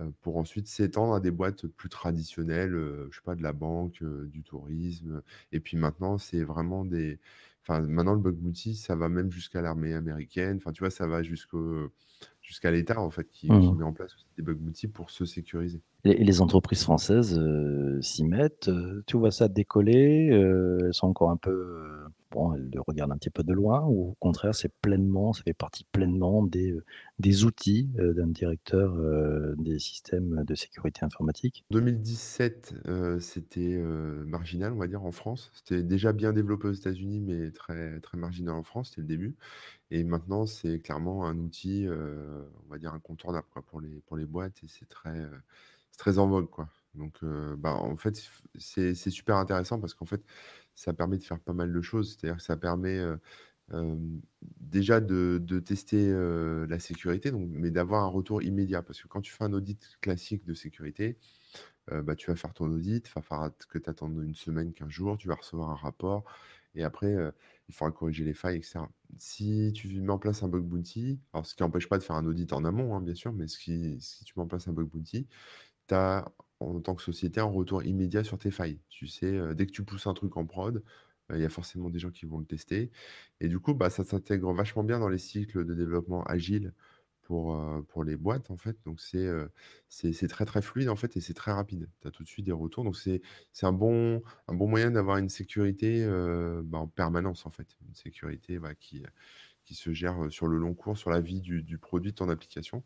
heu, 0.00 0.12
pour 0.22 0.36
ensuite 0.38 0.66
s'étendre 0.68 1.14
à 1.14 1.20
des 1.20 1.30
boîtes 1.30 1.66
plus 1.66 1.88
traditionnelles, 1.88 2.74
heu, 2.74 3.08
je 3.10 3.16
sais 3.16 3.22
pas, 3.24 3.34
de 3.36 3.42
la 3.42 3.52
banque, 3.52 4.02
heu, 4.02 4.26
du 4.28 4.42
tourisme, 4.42 5.22
et 5.52 5.60
puis 5.60 5.76
maintenant, 5.76 6.18
c'est 6.18 6.42
vraiment 6.44 6.84
des 6.84 7.20
enfin, 7.62 7.80
maintenant, 7.80 8.14
le 8.14 8.20
bug 8.20 8.36
bounty, 8.36 8.74
ça 8.76 8.96
va 8.96 9.08
même 9.08 9.30
jusqu'à 9.30 9.62
l'armée 9.62 9.94
américaine. 9.94 10.56
Enfin, 10.58 10.72
tu 10.72 10.80
vois, 10.80 10.90
ça 10.90 11.06
va 11.06 11.22
jusqu'au 11.22 11.92
jusqu'à 12.40 12.70
l'État, 12.70 13.00
en 13.00 13.10
fait, 13.10 13.28
qui 13.30 13.52
Mmh 13.52 13.58
qui 13.58 13.74
met 13.76 13.84
en 13.84 13.92
place 13.92 14.14
aussi 14.14 14.26
des 14.36 14.42
bug 14.42 14.58
bounty 14.58 14.88
pour 14.88 15.10
se 15.10 15.24
sécuriser. 15.24 15.82
Les 16.04 16.40
entreprises 16.40 16.82
françaises, 16.82 17.38
heu, 17.38 18.00
s'y 18.02 18.24
mettent, 18.24 18.68
heu, 18.68 19.04
tu 19.06 19.16
vois 19.16 19.30
ça 19.30 19.46
décoller, 19.48 20.30
heu, 20.32 20.78
elles 20.86 20.94
sont 20.94 21.06
encore 21.06 21.30
un 21.30 21.36
peu, 21.36 22.04
bon, 22.32 22.54
elles 22.54 22.70
le 22.74 22.80
regardent 22.80 23.12
un 23.12 23.16
petit 23.18 23.30
peu 23.30 23.44
de 23.44 23.52
loin 23.52 23.82
ou 23.86 24.10
au 24.10 24.14
contraire, 24.18 24.52
c'est 24.54 24.72
pleinement 24.80 25.32
ça 25.32 25.44
fait 25.44 25.54
partie 25.54 25.84
pleinement 25.92 26.42
des, 26.42 26.74
des 27.20 27.44
outils, 27.44 27.84
d'un 27.94 28.26
directeur, 28.26 28.96
des 29.58 29.78
systèmes 29.78 30.42
de 30.44 30.54
sécurité 30.56 31.04
informatique? 31.04 31.64
2017, 31.70 32.74
heu, 32.86 33.18
c'était, 33.20 33.76
marginal, 34.26 34.72
on 34.72 34.76
va 34.76 34.86
dire, 34.88 35.04
en 35.04 35.12
France. 35.12 35.50
C'était 35.54 35.82
déjà 35.82 36.12
bien 36.12 36.32
développé 36.32 36.68
aux 36.68 36.72
États-Unis, 36.72 37.20
mais 37.20 37.50
très 37.50 38.00
très 38.00 38.18
marginal 38.18 38.54
en 38.54 38.62
France, 38.62 38.90
c'était 38.90 39.00
le 39.02 39.06
début 39.06 39.36
et 39.92 40.04
maintenant, 40.04 40.46
c'est 40.46 40.80
clairement 40.80 41.26
un 41.26 41.38
outil, 41.38 41.86
on 41.90 42.70
va 42.70 42.78
dire 42.78 42.94
incontournable, 42.94 43.46
pour 43.68 43.80
les 43.82 44.00
pour 44.06 44.16
les 44.18 44.26
boîtes 44.26 44.64
et 44.64 44.68
c'est 44.68 44.88
très, 44.88 45.28
très 46.02 46.18
en 46.18 46.26
vogue, 46.28 46.50
quoi. 46.50 46.68
Donc 46.94 47.22
heu, 47.22 47.54
bah, 47.56 47.74
en 47.74 47.96
fait, 47.96 48.20
c'est 48.58 48.94
super 48.94 49.36
intéressant 49.36 49.80
parce 49.80 49.94
qu'en 49.94 50.04
fait, 50.06 50.22
ça 50.74 50.92
permet 50.92 51.16
de 51.18 51.22
faire 51.24 51.40
pas 51.40 51.52
mal 51.54 51.72
de 51.72 51.80
choses. 51.82 52.10
C'est-à-dire 52.18 52.38
que 52.38 52.42
ça 52.42 52.56
permet, 52.56 52.98
heu, 52.98 53.20
hem, 53.72 54.20
déjà 54.60 55.00
de 55.00 55.38
de 55.42 55.60
tester, 55.60 56.08
heu, 56.10 56.66
la 56.68 56.78
sécurité, 56.80 57.30
donc 57.30 57.48
mais 57.50 57.70
d'avoir 57.70 58.04
un 58.04 58.08
retour 58.08 58.42
immédiat. 58.42 58.82
Parce 58.82 59.00
que 59.02 59.08
quand 59.08 59.20
tu 59.22 59.32
fais 59.32 59.44
un 59.44 59.52
audit 59.54 59.98
classique 60.00 60.44
de 60.44 60.54
sécurité, 60.54 61.18
bah, 61.90 62.14
tu 62.16 62.30
vas 62.30 62.36
faire 62.36 62.54
ton 62.54 62.70
audit, 62.70 63.06
il 63.08 63.12
va 63.14 63.22
falloir 63.22 63.50
que 63.68 63.78
tu 63.78 63.90
attendes 63.90 64.18
une 64.22 64.34
semaine, 64.34 64.72
15 64.72 64.90
jours, 64.90 65.18
tu 65.18 65.28
vas 65.28 65.34
recevoir 65.34 65.70
un 65.70 65.74
rapport 65.74 66.24
et 66.74 66.84
après, 66.84 67.14
il 67.68 67.74
faudra 67.74 67.92
corriger 67.92 68.24
les 68.24 68.32
failles 68.34 68.58
et 68.58 68.62
cetera. 68.62 68.90
Si 69.18 69.72
tu 69.74 69.88
mets 70.00 70.10
en 70.12 70.18
place 70.18 70.42
un 70.42 70.48
bug 70.48 70.64
bounty, 70.64 71.20
alors 71.32 71.44
ce 71.46 71.54
qui 71.54 71.62
n'empêche 71.62 71.88
pas 71.88 71.98
de 71.98 72.02
faire 72.02 72.16
un 72.16 72.24
audit 72.26 72.52
en 72.52 72.64
amont, 72.64 72.94
hein, 72.96 73.00
bien 73.02 73.14
sûr, 73.14 73.32
mais 73.32 73.46
qui 73.46 74.00
si 74.00 74.24
tu 74.24 74.32
mets 74.36 74.42
en 74.44 74.46
place 74.46 74.68
un 74.68 74.72
bug 74.72 74.88
bounty, 74.88 75.26
tu 75.88 75.94
as, 75.94 76.32
en 76.60 76.80
tant 76.80 76.94
que 76.94 77.02
société, 77.02 77.40
un 77.40 77.44
retour 77.44 77.82
immédiat 77.84 78.24
sur 78.24 78.38
tes 78.38 78.50
failles. 78.50 78.80
Tu 78.88 79.06
sais, 79.08 79.26
heu, 79.34 79.54
dès 79.54 79.66
que 79.66 79.72
tu 79.72 79.84
pousses 79.84 80.06
un 80.06 80.14
truc 80.14 80.36
en 80.36 80.46
prod, 80.46 80.76
heu, 81.30 81.36
il 81.36 81.40
y 81.42 81.44
a 81.44 81.48
forcément 81.48 81.90
des 81.90 81.98
gens 81.98 82.10
qui 82.10 82.26
vont 82.26 82.38
le 82.38 82.46
tester 82.46 82.90
et 83.40 83.48
du 83.48 83.58
coup, 83.60 83.74
bah, 83.74 83.90
ça 83.90 84.04
s'intègre 84.04 84.52
vachement 84.54 84.84
bien 84.84 84.98
dans 85.00 85.08
les 85.08 85.18
cycles 85.18 85.64
de 85.64 85.74
développement 85.74 86.22
agile 86.24 86.74
pour, 87.22 87.54
heu, 87.54 87.82
pour 87.84 88.04
les 88.04 88.16
boîtes, 88.16 88.50
en 88.50 88.56
fait. 88.56 88.76
Donc 88.84 89.00
c'est, 89.00 90.12
c'est 90.12 90.28
très, 90.28 90.44
très 90.44 90.62
fluide, 90.62 90.88
en 90.88 90.96
fait 90.96 91.16
et 91.16 91.20
c'est 91.20 91.34
très 91.34 91.52
rapide. 91.52 91.88
Tu 92.00 92.08
as 92.08 92.10
tout 92.10 92.22
de 92.22 92.28
suite 92.28 92.46
des 92.46 92.52
retours. 92.52 92.84
Donc 92.84 92.96
c'est 92.96 93.20
un 93.62 93.72
bon 93.72 94.22
un 94.48 94.54
bon 94.54 94.68
moyen 94.68 94.90
d'avoir 94.90 95.18
une 95.18 95.28
sécurité, 95.28 96.02
heu, 96.04 96.62
bah, 96.64 96.78
en 96.78 96.88
permanence, 96.88 97.46
en 97.46 97.50
fait. 97.50 97.68
Une 97.86 97.94
sécurité, 97.94 98.58
bah, 98.58 98.74
qui, 98.74 99.02
qui 99.64 99.74
se 99.74 99.92
gère, 99.94 100.30
sur 100.32 100.48
le 100.48 100.58
long 100.58 100.74
cours, 100.74 100.98
sur 100.98 101.10
la 101.10 101.20
vie 101.20 101.40
du 101.42 101.62
du 101.62 101.78
produit, 101.78 102.12
de 102.12 102.16
ton 102.16 102.28
application. 102.30 102.84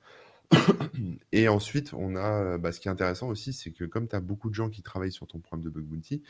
Et 1.33 1.49
ensuite, 1.49 1.93
on 1.95 2.17
a, 2.17 2.55
heu, 2.57 2.59
bah, 2.59 2.73
ce 2.73 2.81
qui 2.81 2.89
est 2.89 2.91
intéressant 2.91 3.29
aussi, 3.29 3.53
c'est 3.53 3.73
que 3.73 3.85
comme 3.85 4.09
tu 4.09 4.17
as 4.17 4.21
beaucoup 4.21 4.49
de 4.49 4.55
gens 4.55 4.71
qui 4.71 4.83
travaillent 4.83 5.13
sur 5.13 5.27
ton 5.27 5.41
programme 5.41 5.65
de 5.65 5.71
bug 5.71 5.85
bounty, 5.85 6.23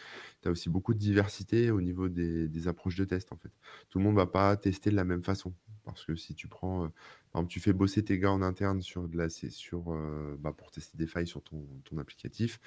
tu 0.43 0.49
as 0.49 0.51
aussi 0.51 0.69
beaucoup 0.71 0.95
de 0.95 0.99
diversité 0.99 1.71
au 1.71 1.81
niveau 1.81 2.09
des 2.09 2.69
approches 2.69 2.97
de 2.97 3.05
test, 3.05 3.33
en 3.33 3.37
fait. 3.37 3.51
Tout 3.91 3.99
le 3.99 4.05
monde 4.05 4.17
va 4.17 4.27
pas 4.27 4.57
tester 4.57 4.91
de 4.91 4.97
la 4.97 5.05
même 5.05 5.23
façon. 5.23 5.55
Parce 5.85 6.05
que 6.05 6.17
si 6.17 6.35
tu 6.35 6.49
prends, 6.49 6.87
heu, 6.87 6.89
par 7.33 7.41
exemple, 7.43 7.53
tu 7.53 7.61
fais 7.61 7.73
bosser 7.73 8.03
tes 8.05 8.19
gars 8.19 8.33
en 8.33 8.43
interne 8.43 8.81
sur 8.83 9.09
de 9.09 9.17
la 9.17 9.29
sur, 9.29 9.93
heu, 9.93 10.37
bah, 10.41 10.53
pour 10.57 10.71
tester 10.73 10.97
des 10.99 11.07
failles 11.07 11.29
sur 11.29 11.43
ton 11.43 11.65
ton 11.85 11.99
applicatif, 11.99 12.59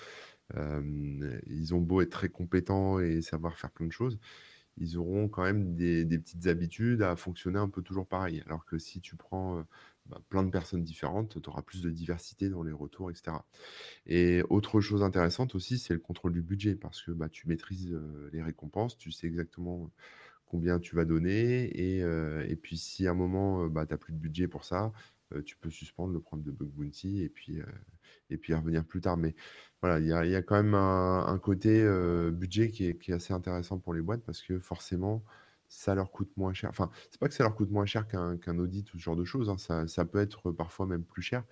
hem, 0.56 1.40
ils 1.48 1.74
ont 1.76 1.82
beau 1.82 2.02
être 2.02 2.12
très 2.12 2.30
compétents 2.30 3.00
et 3.00 3.22
savoir 3.22 3.58
faire 3.58 3.72
plein 3.72 3.88
de 3.88 3.92
choses, 3.92 4.20
ils 4.78 4.98
auront 4.98 5.30
quand 5.30 5.44
même 5.44 5.76
des 5.76 6.06
petites 6.20 6.48
habitudes 6.48 7.02
à 7.04 7.16
fonctionner 7.16 7.60
un 7.60 7.70
peu 7.70 7.82
toujours 7.84 8.08
pareil. 8.08 8.44
Alors 8.48 8.66
que 8.66 8.78
si 8.80 9.02
tu 9.02 9.16
prends, 9.18 9.66
bah, 10.10 10.22
plein 10.30 10.44
de 10.44 10.50
personnes 10.52 10.84
différentes, 10.84 11.42
tu 11.42 11.50
auras 11.50 11.62
plus 11.62 11.82
de 11.82 11.90
diversité 11.90 12.50
dans 12.50 12.64
les 12.64 12.72
retours 12.72 13.12
et 13.12 13.16
cetera. 13.16 13.46
Et 14.08 14.44
autre 14.50 14.82
chose 14.82 15.04
intéressante 15.04 15.56
aussi, 15.56 15.78
c'est 15.80 15.94
le 15.94 16.00
contrôle 16.00 16.34
du 16.34 16.42
budget 16.42 16.76
parce 16.76 17.02
que, 17.04 17.12
bah, 17.12 17.30
tu 17.30 17.48
maîtrises, 17.48 17.98
les 18.34 18.42
récompenses, 18.44 18.98
tu 18.98 19.12
sais 19.12 19.28
exactement 19.28 19.92
combien 20.46 20.80
tu 20.80 20.96
vas 20.96 21.06
donner 21.06 21.66
et 21.66 22.00
et 22.00 22.56
puis 22.56 22.78
si 22.78 23.08
à 23.08 23.12
un 23.12 23.14
moment, 23.14 23.68
bah, 23.68 23.86
tu 23.86 23.94
as 23.94 23.98
plus 23.98 24.14
de 24.14 24.18
budget 24.20 24.48
pour 24.48 24.66
ça, 24.66 24.92
tu 25.46 25.58
peux 25.58 25.70
suspendre 25.70 26.14
le 26.14 26.20
programme 26.22 26.46
de 26.46 26.52
bug 26.52 26.70
bounty 26.70 27.22
et 27.22 27.30
puis, 27.30 27.60
et 28.30 28.38
puis 28.38 28.54
revenir 28.54 28.86
plus 28.86 29.02
tard. 29.02 29.18
Mais 29.18 29.36
voilà, 29.82 30.00
il 30.00 30.06
y 30.06 30.32
y 30.32 30.36
a 30.36 30.42
quand 30.42 30.56
même 30.62 30.74
un 30.76 31.26
un 31.28 31.40
côté, 31.40 31.84
budget 32.32 32.70
qui 32.72 32.86
est 32.88 32.98
qui 32.98 33.12
est 33.12 33.16
assez 33.16 33.34
intéressant 33.34 33.80
pour 33.80 33.94
les 33.94 34.02
boîtes 34.02 34.24
parce 34.24 34.42
que 34.42 34.60
forcément, 34.60 35.24
ça 35.70 35.96
leur 35.96 36.12
coûte 36.12 36.32
moins 36.38 36.54
cher. 36.54 36.70
Enfin, 36.72 36.90
c'est 37.12 37.20
pas 37.20 37.28
que 37.30 37.34
ça 37.34 37.44
leur 37.44 37.56
coûte 37.56 37.72
moins 37.72 37.86
cher 37.86 38.08
qu'un 38.08 38.38
qu'un 38.38 38.58
audit 38.60 38.94
ou 38.94 38.98
ce 39.00 39.04
genre 39.04 39.16
de 39.16 39.24
choses, 39.26 39.50
hein, 39.50 39.58
ça 39.58 39.88
ça 39.88 40.06
peut 40.06 40.20
être 40.20 40.52
parfois 40.52 40.86
même 40.88 41.04
plus 41.06 41.22
cher, 41.22 41.44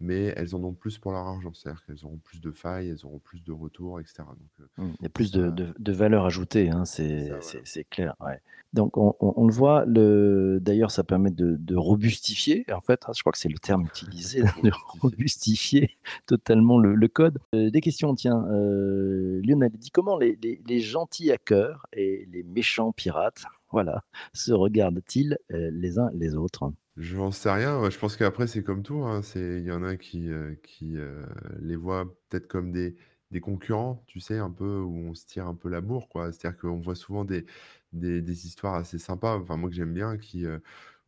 mais 0.00 0.32
elles 0.36 0.54
en 0.56 0.64
ont 0.64 0.74
plus 0.74 0.98
pour 0.98 1.12
leur 1.12 1.26
argent. 1.26 1.52
C'est-à-dire 1.54 1.84
qu'elles 1.86 2.04
auront 2.04 2.18
plus 2.18 2.40
de 2.40 2.50
failles, 2.52 2.88
elles 2.90 3.04
auront 3.06 3.20
plus 3.20 3.44
de 3.44 3.52
retours 3.52 4.00
et 4.00 4.04
cetera. 4.06 4.34
Donc, 4.34 4.50
heu, 4.60 4.68
Mmh, 4.78 4.92
il 5.00 5.02
y 5.04 5.06
a 5.06 5.08
plus 5.08 5.30
de 5.30 5.48
ça 5.48 5.50
de 5.50 5.72
de 5.78 5.92
valeur 5.92 6.26
ajoutée, 6.26 6.68
hein, 6.68 6.84
c'est 6.84 7.18
c'est 7.18 7.18
ça, 7.20 7.40
c'est 7.40 7.60
voilà. 7.60 7.64
c'est 7.64 7.84
clair, 7.84 8.14
ouais. 8.20 8.38
Donc 8.74 8.98
on 8.98 9.14
on 9.20 9.32
on 9.36 9.46
le 9.46 9.52
voit, 9.54 9.86
le 9.86 10.58
d'ailleurs 10.60 10.90
ça 10.90 11.02
permet 11.02 11.30
de 11.30 11.56
de 11.58 11.74
robustifier, 11.76 12.66
en 12.70 12.82
fait, 12.82 13.00
hein, 13.08 13.12
je 13.16 13.22
crois 13.22 13.32
que 13.32 13.38
c'est 13.38 13.48
le 13.48 13.58
terme 13.58 13.86
utilisé, 13.86 14.42
de 14.62 14.70
Robustifier. 14.74 15.00
robustifier 15.00 15.98
totalement 16.26 16.78
le 16.78 16.94
le 16.94 17.08
code. 17.08 17.38
Heu, 17.54 17.70
des 17.70 17.80
questions, 17.80 18.14
tiens, 18.14 18.44
heu, 18.50 19.40
Lionel 19.42 19.72
dit: 19.78 19.90
«Comment 19.90 20.18
les 20.18 20.36
les 20.42 20.60
les 20.66 20.80
gentils 20.80 21.32
hackers 21.32 21.86
et 21.94 22.26
les 22.30 22.42
méchants 22.42 22.92
pirates, 22.92 23.46
voilà, 23.76 24.04
se 24.34 24.52
regardent-ils, 24.52 25.38
heu, 25.52 25.70
les 25.70 25.98
uns 25.98 26.10
les 26.14 26.34
autres?» 26.34 26.72
J'en 26.96 27.30
sais 27.30 27.50
rien, 27.50 27.90
je 27.90 27.98
pense 27.98 28.16
qu'après 28.16 28.46
c'est 28.46 28.62
comme 28.62 28.82
tout, 28.82 29.02
hein, 29.04 29.20
il 29.34 29.64
y 29.64 29.70
en 29.70 29.82
a 29.82 29.96
qui, 29.98 30.28
heu 30.28 30.58
qui, 30.62 30.96
heu, 30.96 31.26
les 31.60 31.76
voient 31.76 32.06
peut-être 32.30 32.46
comme 32.48 32.72
des 32.72 32.96
concurrents, 33.42 34.02
tu 34.06 34.18
sais? 34.18 34.38
Un 34.38 34.50
peu 34.50 34.78
où 34.80 34.96
on 35.10 35.12
se 35.14 35.26
tire 35.26 35.46
un 35.46 35.54
peu 35.54 35.68
la 35.68 35.82
bourre. 35.82 36.08
C'est-à-dire 36.14 36.56
qu'on 36.58 36.80
voit 36.80 36.94
souvent 36.94 37.26
des 37.26 37.44
histoires 38.46 38.74
assez 38.76 38.98
sympas, 38.98 39.36
enfin 39.38 39.56
moi 39.58 39.68
que 39.68 39.76
j'aime 39.76 39.92
bien 39.92 40.16
qui, 40.16 40.46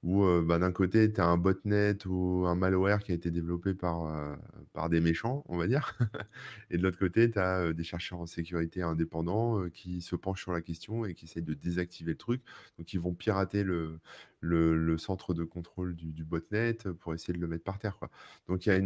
où, 0.02 0.24
bah, 0.42 0.58
d'un 0.58 0.72
côté 0.72 1.12
tu 1.12 1.20
as 1.20 1.26
un 1.26 1.36
botnet 1.36 2.06
ou 2.06 2.46
un 2.46 2.54
malware 2.54 3.02
qui 3.02 3.12
a 3.12 3.14
été 3.14 3.30
développé 3.30 3.74
par, 3.74 4.36
par 4.72 4.88
des 4.88 5.00
méchants, 5.00 5.44
on 5.48 5.56
va 5.58 5.66
dire 5.66 5.98
et 6.70 6.78
de 6.78 6.82
l'autre 6.82 6.98
côté 6.98 7.30
tu 7.30 7.38
as, 7.38 7.72
des 7.72 7.84
chercheurs 7.84 8.20
en 8.20 8.26
sécurité 8.26 8.82
indépendants, 8.82 9.68
qui 9.70 10.00
se 10.02 10.16
penchent 10.16 10.42
sur 10.42 10.52
la 10.52 10.62
question 10.62 11.04
et 11.04 11.14
qui 11.14 11.24
essayent 11.26 11.42
de 11.42 11.54
désactiver 11.54 12.12
le 12.12 12.18
truc. 12.18 12.42
Donc 12.78 12.92
ils 12.92 13.00
vont 13.00 13.14
pirater 13.14 13.64
le 13.64 14.00
le 14.40 14.98
centre 14.98 15.34
de 15.34 15.44
contrôle 15.44 15.96
du 15.96 16.12
du 16.12 16.24
botnet, 16.24 16.74
pour 17.00 17.14
essayer 17.14 17.34
de 17.34 17.40
le 17.40 17.48
mettre 17.48 17.64
par 17.64 17.78
terre, 17.78 17.98
quoi. 17.98 18.10
Donc 18.48 18.66
il 18.66 18.68
y 18.70 18.72
a 18.72 18.78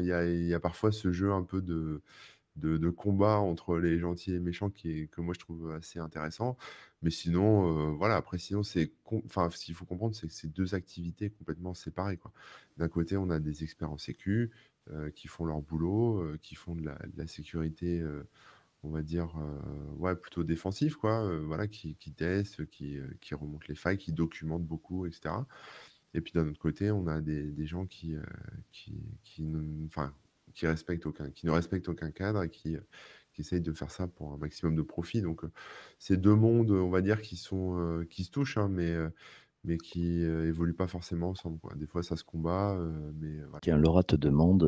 y 0.00 0.12
a 0.12 0.24
y 0.24 0.54
a 0.54 0.60
parfois 0.60 0.92
ce 0.92 1.12
jeu 1.12 1.32
un 1.32 1.42
peu 1.42 1.62
de 1.62 2.02
de 2.56 2.90
combat 2.90 3.38
entre 3.38 3.78
les 3.78 3.98
gentils 3.98 4.30
et 4.30 4.34
les 4.34 4.40
méchants 4.40 4.70
qui 4.70 4.90
est 4.90 5.06
que 5.08 5.20
moi 5.20 5.34
je 5.34 5.40
trouve 5.40 5.70
assez 5.72 5.98
intéressant. 5.98 6.56
Mais 7.02 7.10
sinon, 7.10 7.90
heu, 7.92 7.92
voilà, 7.92 8.16
après 8.16 8.38
sinon 8.38 8.62
c'est 8.62 8.92
enfin 9.24 9.48
ce 9.50 9.64
qu'il 9.64 9.74
faut 9.74 9.86
comprendre, 9.86 10.14
c'est 10.14 10.26
que 10.28 10.32
c'est 10.34 10.52
2 10.52 10.74
activités 10.74 11.30
complètement 11.30 11.74
séparées, 11.74 12.16
quoi. 12.18 12.32
D'un 12.76 12.88
côté, 12.88 13.16
on 13.16 13.30
a 13.30 13.40
des 13.40 13.62
experts 13.64 13.90
en 13.92 13.98
sécu, 13.98 14.50
heu, 14.90 15.10
qui 15.10 15.28
font 15.28 15.44
leur 15.46 15.62
boulot, 15.62 16.22
heu, 16.22 16.38
qui 16.42 16.54
font 16.54 16.74
de 16.76 16.84
la 17.16 17.26
sécurité, 17.26 18.04
on 18.82 18.90
va 18.90 19.02
dire, 19.02 19.34
ouais, 19.98 20.16
plutôt 20.16 20.44
défensif, 20.44 20.96
quoi, 20.96 21.38
voilà, 21.40 21.68
qui 21.68 21.96
qui 21.96 22.12
testent, 22.12 22.66
qui, 22.66 22.98
qui 23.20 23.34
remontent 23.34 23.66
les 23.68 23.74
failles, 23.74 23.98
qui 23.98 24.12
documentent 24.12 24.64
beaucoup 24.66 25.06
et 25.06 25.12
cetera. 25.12 25.46
Et 26.14 26.20
puis 26.22 26.32
d'un 26.32 26.48
autre 26.48 26.58
côté, 26.60 26.90
on 26.90 27.06
a 27.08 27.20
des 27.20 27.52
des 27.52 27.66
gens 27.66 27.86
qui, 27.86 28.16
qui 28.72 29.00
qui 29.24 29.44
enfin, 29.86 30.14
qui 30.54 30.66
ne 30.66 30.70
respectent 31.50 31.88
aucun 31.88 32.10
cadre 32.10 32.42
et 32.44 32.50
qui, 32.50 32.76
heu, 32.76 32.84
qui 33.32 33.42
essayent 33.42 33.60
de 33.60 33.72
faire 33.72 33.90
ça 33.90 34.08
pour 34.08 34.32
un 34.32 34.36
maximum 34.38 34.74
de 34.74 34.82
profit. 34.82 35.22
Donc, 35.22 35.44
heu, 35.44 35.50
c'est 35.98 36.16
2 36.20 36.34
mondes, 36.34 36.70
on 36.70 36.90
va 36.90 37.00
dire, 37.02 37.22
qui 37.22 37.36
sont, 37.36 37.78
heu, 37.78 38.04
qui 38.04 38.24
se 38.24 38.30
touchent, 38.30 38.58
hein, 38.58 38.68
mais, 38.70 38.94
mais 39.64 39.78
qui, 39.78 40.22
évoluent 40.22 40.74
pas 40.74 40.88
forcément 40.88 41.30
ensemble. 41.30 41.58
Des 41.76 41.86
fois, 41.86 42.02
ça 42.02 42.16
se 42.16 42.24
combat. 42.24 42.78
Tiens, 43.62 43.76
Laura 43.76 44.02
te 44.02 44.16
demande, 44.16 44.64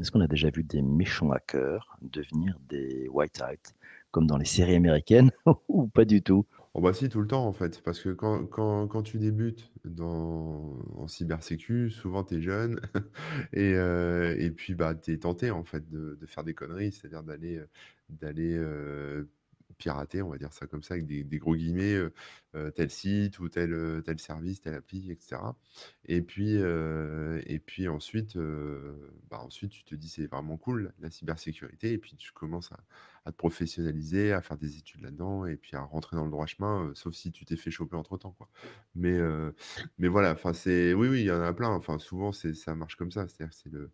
est-ce 0.00 0.10
qu'on 0.10 0.20
a 0.20 0.28
déjà 0.28 0.50
vu 0.50 0.62
des 0.64 0.82
méchants 0.82 1.30
hackers 1.32 1.96
devenir 2.02 2.58
des 2.68 3.08
white 3.08 3.40
hats 3.40 3.72
comme 4.10 4.26
dans 4.26 4.38
les 4.38 4.44
séries 4.46 4.74
américaines 4.74 5.30
ou 5.68 5.88
pas 5.88 6.04
du 6.04 6.22
tout? 6.22 6.46
Oh 6.78 6.82
bah 6.82 6.92
si, 6.92 7.08
tout 7.08 7.22
le 7.22 7.26
temps 7.26 7.46
en 7.46 7.54
fait, 7.54 7.80
parce 7.82 8.00
que 8.02 8.10
quand 8.10 8.44
quand 8.46 8.86
quand 8.86 9.02
tu 9.02 9.16
débutes 9.18 9.72
dans 9.86 10.76
en 10.94 11.08
cybersécu, 11.08 11.88
souvent 11.88 12.22
tu 12.22 12.34
es 12.34 12.42
jeune 12.42 12.80
et 13.54 13.72
heu 13.74 14.36
et 14.38 14.50
puis, 14.50 14.74
bah, 14.74 14.94
tu 14.94 15.12
es 15.14 15.18
tenté 15.18 15.50
en 15.50 15.64
fait 15.64 15.88
de 15.88 16.18
faire 16.26 16.44
des 16.44 16.52
conneries, 16.52 16.92
c'est-à-dire 16.92 17.22
d'aller, 17.22 17.62
d'aller, 18.10 18.52
heu, 18.58 19.30
pirater, 19.78 20.22
on 20.22 20.30
va 20.30 20.38
dire 20.38 20.52
ça 20.52 20.66
comme 20.66 20.82
ça 20.82 20.94
avec 20.94 21.06
des 21.24 21.38
gros 21.38 21.54
guillemets, 21.56 21.94
heu 21.94 22.12
heu, 22.54 22.72
tel 22.72 22.90
site 22.90 23.38
ou 23.38 23.48
tel, 23.48 23.72
heu, 23.72 24.02
tel 24.04 24.18
service, 24.18 24.60
telle 24.60 24.74
appli 24.74 25.10
et 25.10 25.16
cetera 25.20 25.56
et 26.06 26.22
puis, 26.22 26.54
et 26.56 27.58
puis 27.64 27.88
ensuite, 27.88 28.36
bah, 29.30 29.40
ensuite 29.40 29.70
tu 29.72 29.84
te 29.84 29.94
dis: 29.94 30.08
«C'est 30.08 30.26
vraiment 30.26 30.56
cool 30.56 30.92
la 30.98 31.10
cybersécurité» 31.10 31.92
et 31.92 31.98
puis 31.98 32.16
tu 32.16 32.32
commences 32.32 32.70
à 33.24 33.32
te 33.32 33.36
professionnaliser, 33.36 34.32
à 34.32 34.40
faire 34.42 34.56
des 34.56 34.78
études 34.78 35.02
là-dedans 35.02 35.46
et 35.46 35.56
puis 35.56 35.76
à 35.76 35.80
rentrer 35.82 36.16
dans 36.16 36.24
le 36.24 36.30
droit 36.30 36.46
chemin, 36.46 36.92
sauf 36.94 37.14
si 37.14 37.32
tu 37.32 37.44
t'es 37.44 37.56
fait 37.56 37.70
choper 37.70 37.96
entre-temps, 37.96 38.32
quoi. 38.32 38.48
Mais, 38.94 39.18
mais 39.98 40.08
voilà, 40.08 40.36
c'est 40.54 40.94
oui, 40.94 41.08
oui, 41.08 41.20
il 41.22 41.26
y 41.26 41.30
en 41.32 41.40
a 41.42 41.52
plein, 41.54 41.80
souvent 41.98 42.32
ça 42.32 42.74
marche 42.74 42.96
comme 42.96 43.10
ça, 43.12 43.26
c'est-à-dire 43.28 43.52
c'est 43.54 43.70
le 43.70 43.90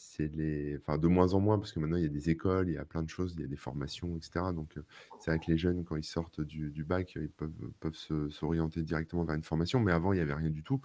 c'est 0.00 0.28
les 0.28 0.76
enfin 0.78 0.96
de 0.98 1.08
moins 1.08 1.34
en 1.34 1.40
moins 1.40 1.58
parce 1.58 1.72
que 1.72 1.80
maintenant 1.80 1.96
il 1.96 2.02
y 2.04 2.06
a 2.06 2.08
des 2.08 2.30
écoles, 2.30 2.68
il 2.68 2.74
y 2.74 2.78
a 2.78 2.84
plein 2.84 3.02
de 3.02 3.08
choses, 3.08 3.34
il 3.36 3.40
y 3.42 3.44
a 3.44 3.48
des 3.48 3.56
formations 3.56 4.16
et 4.16 4.20
cetera. 4.22 4.52
Donc, 4.52 4.76
heu, 4.78 4.84
c'est 5.18 5.30
vrai 5.32 5.40
que 5.40 5.50
les 5.50 5.58
jeunes 5.58 5.84
quand 5.84 5.96
ils 5.96 6.04
sortent 6.04 6.40
du 6.40 6.84
bac, 6.84 7.14
ils 7.16 7.30
peuvent 7.30 7.72
peuvent 7.80 7.94
se 7.94 8.28
s'orienter 8.30 8.82
directement 8.82 9.24
vers 9.24 9.34
une 9.36 9.42
formation, 9.44 9.80
mais 9.80 9.92
avant 9.92 10.12
il 10.12 10.18
y 10.18 10.20
avait 10.20 10.34
rien 10.34 10.50
du 10.50 10.62
tout. 10.62 10.80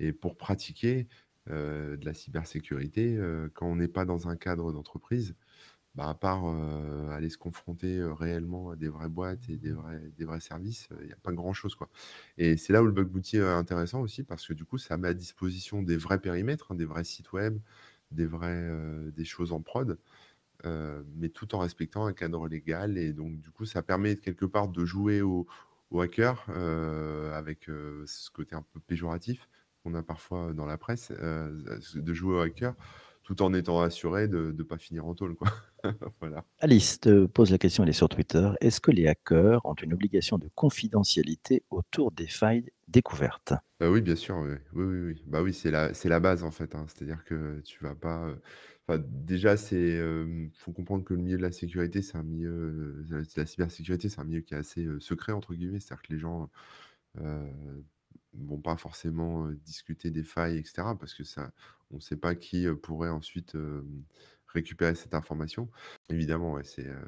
Et 0.00 0.12
pour 0.12 0.36
pratiquer, 0.36 1.08
heu, 1.50 1.96
de 1.98 2.04
la 2.06 2.14
cybersécurité, 2.14 3.18
quand 3.54 3.66
on 3.68 3.76
n'est 3.76 3.88
pas 3.88 4.04
dans 4.06 4.28
un 4.28 4.36
cadre 4.36 4.72
d'entreprise, 4.72 5.36
bah, 5.94 6.08
à 6.08 6.14
part, 6.14 6.44
aller 6.46 7.30
se 7.30 7.38
confronter, 7.38 8.02
réellement 8.02 8.70
à 8.70 8.76
des 8.76 8.88
vraies 8.88 9.08
boîtes 9.08 9.48
et 9.48 9.56
des 9.58 9.72
vrais 9.72 10.10
des 10.16 10.24
vrais 10.24 10.40
services, 10.40 10.88
il 11.02 11.08
y 11.08 11.12
a 11.12 11.16
pas 11.16 11.32
grand-chose. 11.32 11.76
Et 12.38 12.56
c'est 12.56 12.72
là 12.72 12.82
où 12.82 12.86
le 12.86 12.92
bug 12.92 13.08
bounty 13.08 13.36
est 13.38 13.42
intéressant 13.42 14.00
aussi 14.02 14.24
parce 14.24 14.46
que 14.46 14.52
du 14.54 14.64
coup, 14.64 14.78
ça 14.78 14.96
met 14.96 15.08
à 15.08 15.14
disposition 15.14 15.82
des 15.82 15.96
vrais 15.96 16.20
périmètres, 16.20 16.72
hein, 16.72 16.74
des 16.76 16.84
vrais 16.86 17.04
sites 17.04 17.32
web, 17.32 17.58
des 18.14 18.26
vrais, 18.26 18.62
heu, 18.70 19.12
des 19.16 19.24
choses 19.26 19.52
en 19.52 19.62
prod, 19.62 19.98
mais 21.16 21.28
tout 21.30 21.54
en 21.54 21.60
respectant 21.60 22.06
un 22.06 22.12
cadre 22.14 22.48
légal 22.48 22.98
et 22.98 23.12
donc 23.12 23.40
du 23.40 23.50
coup, 23.50 23.66
ça 23.66 23.82
permet 23.82 24.16
quelque 24.16 24.46
part 24.46 24.68
de 24.68 24.84
jouer 24.86 25.22
aux 25.22 25.46
hackers, 26.00 26.46
heu, 26.50 27.32
avec, 27.34 27.64
ce 27.66 28.30
côté 28.30 28.56
un 28.56 28.62
peu 28.72 28.80
péjoratif 28.80 29.48
qu'on 29.84 29.94
a 29.94 30.02
parfois 30.02 30.52
dans 30.54 30.66
la 30.66 30.78
presse, 30.78 31.12
de 31.12 32.14
jouer 32.14 32.36
aux 32.36 32.40
hackers 32.40 32.74
tout 33.24 33.42
en 33.42 33.54
étant 33.54 33.80
assuré 33.82 34.28
de 34.28 34.52
de 34.52 34.62
pas 34.64 34.78
finir 34.78 35.06
en 35.06 35.14
tôle, 35.14 35.34
quoi. 35.36 35.48
Voilà. 36.20 36.44
Alice 36.60 37.00
te 37.00 37.26
pose 37.26 37.50
la 37.50 37.58
question, 37.58 37.82
elle 37.82 37.90
est 37.90 37.92
sur 37.92 38.08
Twitter. 38.08 38.48
Est-ce 38.60 38.80
que 38.80 38.90
les 38.92 39.08
hackers 39.08 39.60
ont 39.66 39.74
une 39.74 39.92
obligation 39.92 40.38
de 40.38 40.48
confidentialité 40.54 41.64
autour 41.70 42.12
des 42.12 42.28
failles 42.28 42.70
découvertes? 42.88 43.54
Bah, 43.80 43.90
oui, 43.90 44.02
bien 44.02 44.14
sûr, 44.14 44.36
oui. 44.38 44.54
Oui, 44.72 44.84
oui. 44.84 45.22
Bah, 45.26 45.42
oui, 45.42 45.52
c'est 45.52 45.70
la 45.72 45.90
la 46.04 46.20
base, 46.20 46.44
en 46.44 46.50
fait, 46.52 46.74
hein. 46.76 46.86
C'est-à-dire 46.88 47.24
que 47.24 47.60
tu 47.62 47.82
vas 47.82 47.94
pas, 47.96 48.28
heu 48.28 48.40
enfin, 48.86 49.02
déjà, 49.08 49.56
c'est, 49.56 50.00
faut 50.54 50.72
comprendre 50.72 51.04
que 51.04 51.12
le 51.14 51.20
milieu 51.22 51.36
de 51.36 51.42
la 51.42 51.50
sécurité, 51.52 52.00
c'est 52.00 52.16
un 52.16 52.22
milieu, 52.22 53.02
de 53.08 53.24
la 53.36 53.46
cybersécurité, 53.46 54.08
c'est 54.08 54.20
un 54.20 54.24
milieu 54.24 54.42
qui 54.42 54.54
est 54.54 54.56
assez, 54.58 54.86
«secret» 55.00 55.32
entre 55.32 55.54
guillemets. 55.54 55.80
C'est-à-dire 55.80 56.02
que 56.02 56.12
les 56.12 56.18
gens, 56.20 56.50
heu, 57.20 57.84
vont 58.34 58.60
pas 58.60 58.76
forcément, 58.76 59.50
discuter 59.52 60.10
des 60.12 60.24
failles 60.24 60.58
et 60.58 60.64
cetera 60.64 60.98
parce 60.98 61.14
que 61.14 61.24
ça 61.24 61.52
on 61.90 62.00
sait 62.00 62.16
pas 62.18 62.34
qui, 62.36 62.66
pourrait 62.82 63.10
ensuite, 63.10 63.56
récupérer 64.48 64.94
cette 64.94 65.14
information. 65.14 65.70
Évidemment, 66.10 66.52
ouais, 66.54 66.64
c'est, 66.64 66.86
heu 66.88 67.00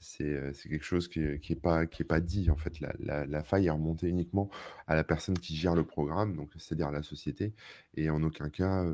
c'est, 0.00 0.52
quelque 0.68 0.84
chose 0.84 1.08
qui 1.08 1.20
est 1.20 1.60
pas 1.60 2.20
dit, 2.20 2.50
en 2.50 2.56
fait. 2.56 2.80
La 3.00 3.42
faille 3.44 3.66
est 3.66 3.70
remontée 3.70 4.08
uniquement 4.08 4.50
à 4.86 4.94
la 4.94 5.04
personne 5.04 5.38
qui 5.38 5.56
gère 5.56 5.74
le 5.74 5.84
programme, 5.84 6.36
donc 6.36 6.50
c'est-à-dire 6.56 6.90
la 6.90 7.02
société 7.02 7.52
et 7.96 8.10
en 8.10 8.22
aucun 8.22 8.50
cas, 8.50 8.84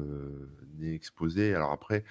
n'est 0.79 0.95
exposée. 0.95 1.55
Alors 1.55 1.73
après, 1.73 2.05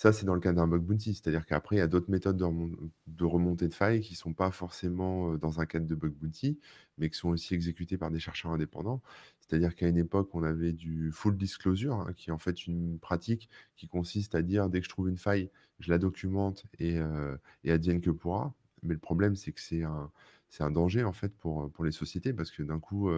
ça, 0.00 0.12
c'est 0.14 0.24
dans 0.24 0.32
le 0.34 0.40
cas 0.40 0.54
d'un 0.54 0.66
bug 0.66 0.82
bounty, 0.82 1.12
c'est-à-dire 1.14 1.44
qu'après, 1.44 1.76
il 1.76 1.78
y 1.80 1.82
a 1.82 1.86
d'autres 1.86 2.10
méthodes 2.10 2.36
de 2.38 2.44
remon 2.44 2.70
de 3.06 3.24
remontée 3.24 3.68
de 3.68 3.74
failles 3.74 4.00
qui 4.00 4.14
sont 4.14 4.32
pas 4.32 4.50
forcément, 4.50 5.36
dans 5.36 5.60
un 5.60 5.66
cadre 5.66 5.86
de 5.86 5.94
bug 5.94 6.12
bounty, 6.14 6.58
mais 6.96 7.10
qui 7.10 7.18
sont 7.18 7.28
aussi 7.28 7.54
exécutées 7.54 7.98
par 7.98 8.10
des 8.10 8.18
chercheurs 8.18 8.50
indépendants. 8.52 9.02
C'est-à-dire 9.40 9.74
qu'à 9.76 9.88
une 9.88 9.98
époque, 9.98 10.30
on 10.34 10.42
avait 10.42 10.72
du 10.72 11.10
full 11.12 11.36
disclosure, 11.36 11.96
hein, 11.96 12.12
qui 12.16 12.30
est 12.30 12.32
en 12.32 12.38
fait 12.38 12.66
une 12.66 12.98
pratique 12.98 13.50
qui 13.76 13.88
consiste 13.88 14.34
à 14.34 14.40
dire: 14.42 14.70
«Dès 14.70 14.80
que 14.80 14.84
je 14.86 14.90
trouve 14.90 15.08
une 15.10 15.18
faille, 15.18 15.50
je 15.80 15.90
la 15.90 15.98
documente 15.98 16.64
et 16.78 16.98
et 17.64 17.70
advienne 17.70 18.00
que 18.00 18.10
pourra». 18.10 18.54
Mais 18.82 18.94
le 18.94 19.00
problème, 19.00 19.36
c'est 19.36 19.52
que 19.52 19.60
c'est 19.60 19.82
un 19.84 20.70
danger 20.70 21.04
en 21.04 21.12
fait 21.12 21.34
pour, 21.36 21.70
les 21.84 21.92
sociétés 21.92 22.32
parce 22.32 22.50
que 22.50 22.62
d'un 22.62 22.80
coup, 22.80 23.10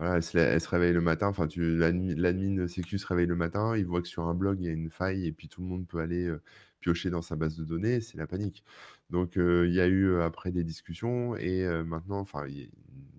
voilà, 0.00 0.16
elle 0.16 0.60
se 0.60 0.68
réveille 0.68 0.92
le 0.94 1.00
matin, 1.02 1.28
enfin 1.28 1.46
tu 1.46 1.76
l'admin 1.76 2.66
sécu 2.68 2.98
se 2.98 3.06
réveille 3.06 3.26
le 3.26 3.36
matin, 3.36 3.76
il 3.76 3.84
voit 3.86 4.02
que 4.02 4.08
sur 4.08 4.24
un 4.28 4.34
blog, 4.34 4.58
il 4.60 4.66
y 4.66 4.68
a 4.68 4.72
une 4.72 4.90
faille 4.90 5.26
et 5.26 5.32
puis 5.32 5.48
tout 5.48 5.60
le 5.62 5.68
monde 5.68 5.86
peut 5.86 6.00
aller, 6.00 6.26
heu, 6.26 6.42
piocher 6.80 7.10
dans 7.10 7.22
sa 7.22 7.36
base 7.36 7.56
de 7.56 7.64
données, 7.64 8.00
c'est 8.00 8.18
la 8.18 8.26
panique. 8.26 8.64
Donc 9.10 9.36
il 9.36 9.72
y 9.72 9.80
a 9.80 9.86
eu, 9.86 10.20
après 10.20 10.50
des 10.52 10.64
discussions 10.64 11.36
et 11.36 11.66
maintenant, 11.84 12.18
enfin, 12.20 12.46
une 12.46 12.70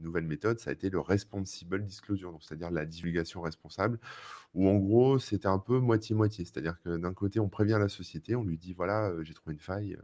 nouvelle 0.02 0.26
méthode, 0.26 0.60
ça 0.60 0.72
a 0.72 0.74
été 0.74 0.90
le 0.90 1.00
responsible 1.00 1.84
disclosure, 1.84 2.38
c'est-à-dire 2.42 2.72
la 2.72 2.86
divulgation 2.86 3.42
responsable 3.42 4.00
où 4.54 4.68
en 4.68 4.78
gros, 4.78 5.20
c'était 5.20 5.48
un 5.48 5.60
peu 5.60 5.80
moitié-moitié. 5.80 6.46
C'est-à-dire 6.46 6.78
que 6.84 6.98
d'un 6.98 7.14
côté, 7.14 7.40
on 7.40 7.50
prévient 7.50 7.78
la 7.80 7.88
société, 7.88 8.36
on 8.36 8.44
lui 8.44 8.58
dit: 8.58 8.74
«Voilà, 8.74 9.14
j'ai 9.24 9.34
trouvé 9.34 9.54
une 9.54 9.62
faille, 9.62 9.98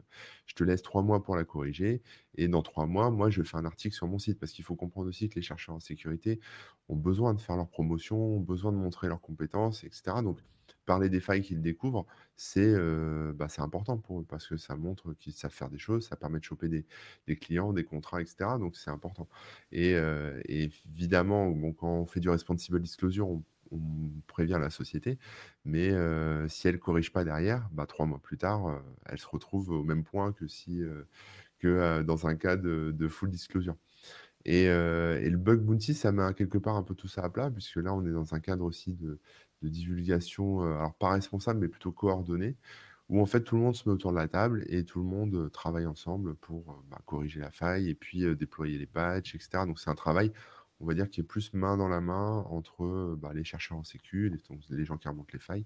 je 0.45 0.55
te 0.55 0.63
laisse 0.63 0.81
3 0.81 1.03
mois 1.03 1.21
pour 1.23 1.35
la 1.35 1.43
corriger 1.43 2.01
et 2.35 2.47
dans 2.47 2.61
3 2.61 2.85
mois, 2.85 3.11
moi, 3.11 3.29
je 3.29 3.43
fais 3.43 3.57
un 3.57 3.65
article 3.65 3.95
sur 3.95 4.07
mon 4.07 4.19
site». 4.19 4.39
Parce 4.39 4.53
qu'il 4.53 4.63
faut 4.63 4.75
comprendre 4.75 5.09
aussi 5.09 5.29
que 5.29 5.35
les 5.35 5.41
chercheurs 5.41 5.75
en 5.75 5.79
sécurité 5.81 6.39
ont 6.89 6.95
besoin 6.95 7.33
de 7.33 7.41
faire 7.41 7.57
leur 7.57 7.67
promotion, 7.69 8.17
ont 8.37 8.39
besoin 8.39 8.71
de 8.71 8.77
montrer 8.77 9.07
leurs 9.09 9.21
compétences 9.21 9.83
et 9.83 9.89
cetera. 9.91 10.21
Donc 10.21 10.39
parler 10.87 11.09
des 11.09 11.19
failles 11.21 11.43
qu'ils 11.43 11.61
découvrent, 11.61 12.07
bah, 13.35 13.47
c'est 13.49 13.61
important 13.61 13.99
pour 13.99 14.21
eux 14.21 14.25
parce 14.27 14.47
que 14.47 14.57
ça 14.57 14.75
montre 14.75 15.13
qu'ils 15.13 15.33
savent 15.33 15.51
faire 15.53 15.69
des 15.69 15.77
choses, 15.79 16.07
ça 16.07 16.15
permet 16.17 16.39
de 16.39 16.45
choper 16.45 16.69
des 16.69 17.37
clients, 17.37 17.73
des 17.73 17.83
contrats 17.85 18.21
et 18.21 18.25
cetera, 18.25 18.57
donc 18.57 18.75
c'est 18.77 18.89
important. 18.91 19.29
Et 19.71 19.95
évidemment, 20.47 21.53
quand 21.73 21.89
on 22.01 22.05
fait 22.07 22.19
du 22.21 22.29
responsible 22.29 22.81
disclosure, 22.81 23.29
on 23.29 23.43
prévient 24.27 24.57
la 24.61 24.69
société, 24.69 25.19
mais 25.65 25.89
si 26.49 26.67
elle 26.67 26.75
ne 26.75 26.79
corrige 26.79 27.11
pas 27.13 27.23
derrière, 27.25 27.69
bah, 27.73 27.85
3 27.85 28.05
mois 28.07 28.19
plus 28.21 28.37
tard, 28.37 28.81
elle 29.05 29.19
se 29.19 29.27
retrouve 29.27 29.69
au 29.71 29.83
même 29.83 30.03
point 30.05 30.33
que 30.33 30.47
si, 30.47 30.81
que, 31.59 32.01
dans 32.03 32.27
un 32.27 32.35
cas 32.35 32.57
de 32.57 33.07
full 33.09 33.29
disclosure. 33.31 33.77
Et 34.45 34.63
et 34.65 35.29
le 35.29 35.37
bug 35.37 35.61
bounty, 35.61 35.93
ça 35.93 36.11
met 36.11 36.33
quelque 36.35 36.57
part 36.57 36.75
un 36.77 36.83
peu 36.83 36.95
tout 36.95 37.07
ça 37.09 37.23
à 37.23 37.29
plat 37.29 37.51
puisque 37.51 37.77
là, 37.77 37.93
on 37.93 38.05
est 38.05 38.11
dans 38.11 38.33
un 38.35 38.39
cadre 38.39 38.65
aussi 38.65 38.93
de 38.93 39.19
de 39.61 39.69
divulgation, 39.69 40.63
heu, 40.63 40.75
alors 40.75 40.95
pas 40.95 41.11
responsable, 41.11 41.59
mais 41.59 41.67
plutôt 41.69 41.91
coordonnée, 41.91 42.57
où 43.09 43.21
en 43.21 43.25
fait 43.25 43.43
tout 43.43 43.55
le 43.55 43.61
monde 43.63 43.75
se 43.75 43.87
met 43.89 43.93
autour 43.95 44.11
de 44.11 44.17
la 44.17 44.27
table 44.27 44.65
et 44.69 44.85
tout 44.85 44.99
le 44.99 45.05
monde, 45.05 45.35
heu, 45.35 45.49
travaille 45.49 45.85
ensemble 45.87 46.35
pour, 46.35 46.71
heu, 46.71 46.75
bah, 46.89 47.01
corriger 47.05 47.39
la 47.39 47.51
faille 47.51 47.89
et 47.89 47.95
puis, 47.95 48.23
déployer 48.35 48.77
les 48.77 48.87
patchs 48.87 49.35
et 49.35 49.39
cetera. 49.39 49.65
Donc 49.65 49.79
c'est 49.79 49.89
un 49.89 49.95
travail, 49.95 50.31
on 50.79 50.85
va 50.85 50.93
dire, 50.93 51.09
qui 51.09 51.21
est 51.21 51.23
plus 51.23 51.53
main 51.53 51.77
dans 51.77 51.87
la 51.89 52.01
main 52.01 52.45
entre, 52.49 53.15
bah, 53.17 53.31
les 53.33 53.43
chercheurs 53.43 53.77
en 53.77 53.83
sécu, 53.83 54.31
les 54.69 54.85
gens 54.85 54.97
qui 54.97 55.07
remontent 55.07 55.31
les 55.33 55.39
failles, 55.39 55.65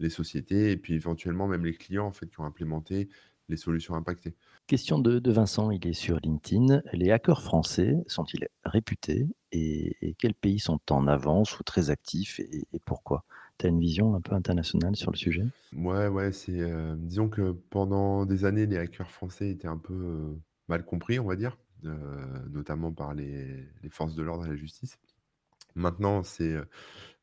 les 0.00 0.10
sociétés 0.10 0.70
et 0.72 0.76
puis 0.76 0.94
éventuellement 0.94 1.48
même 1.48 1.64
les 1.64 1.74
clients 1.74 2.06
en 2.06 2.12
fait 2.12 2.26
qui 2.28 2.40
ont 2.40 2.44
implémenté 2.44 3.08
les 3.48 3.56
solutions 3.56 3.94
impactées. 3.94 4.36
Question 4.66 4.98
de 4.98 5.30
Vincent, 5.30 5.70
il 5.70 5.86
est 5.86 5.92
sur 5.92 6.18
LinkedIn. 6.18 6.82
Les 6.92 7.10
hackers 7.10 7.42
français 7.42 7.96
sont-ils 8.06 8.48
réputés 8.64 9.28
et 9.50 10.14
quels 10.18 10.34
pays 10.34 10.58
sont 10.60 10.80
en 10.90 11.06
avance 11.06 11.58
ou 11.60 11.62
très 11.62 11.90
actifs 11.90 12.40
et 12.40 12.66
pourquoi? 12.84 13.24
Tu 13.56 13.64
as 13.64 13.70
une 13.70 13.80
vision 13.80 14.14
un 14.14 14.20
peu 14.20 14.34
internationale 14.34 14.94
sur 14.94 15.10
le 15.10 15.16
sujet? 15.16 15.46
Ouais, 15.72 16.06
ouais, 16.08 16.32
c'est, 16.32 16.52
heu, 16.60 16.96
disons 16.98 17.30
que 17.30 17.52
pendant 17.52 18.26
des 18.26 18.44
années, 18.44 18.66
les 18.66 18.76
hackers 18.76 19.10
français 19.10 19.48
étaient 19.50 19.68
un 19.68 19.78
peu, 19.78 19.94
heu, 19.94 20.42
mal 20.68 20.84
compris, 20.84 21.18
on 21.18 21.24
va 21.26 21.34
dire, 21.36 21.56
heu, 21.84 21.96
notamment 22.50 22.92
par 22.92 23.14
les 23.14 23.66
forces 23.90 24.14
de 24.14 24.22
l'ordre 24.22 24.44
et 24.44 24.50
la 24.50 24.56
justice. 24.56 24.98
Maintenant, 25.76 26.22
c'est, 26.24 26.56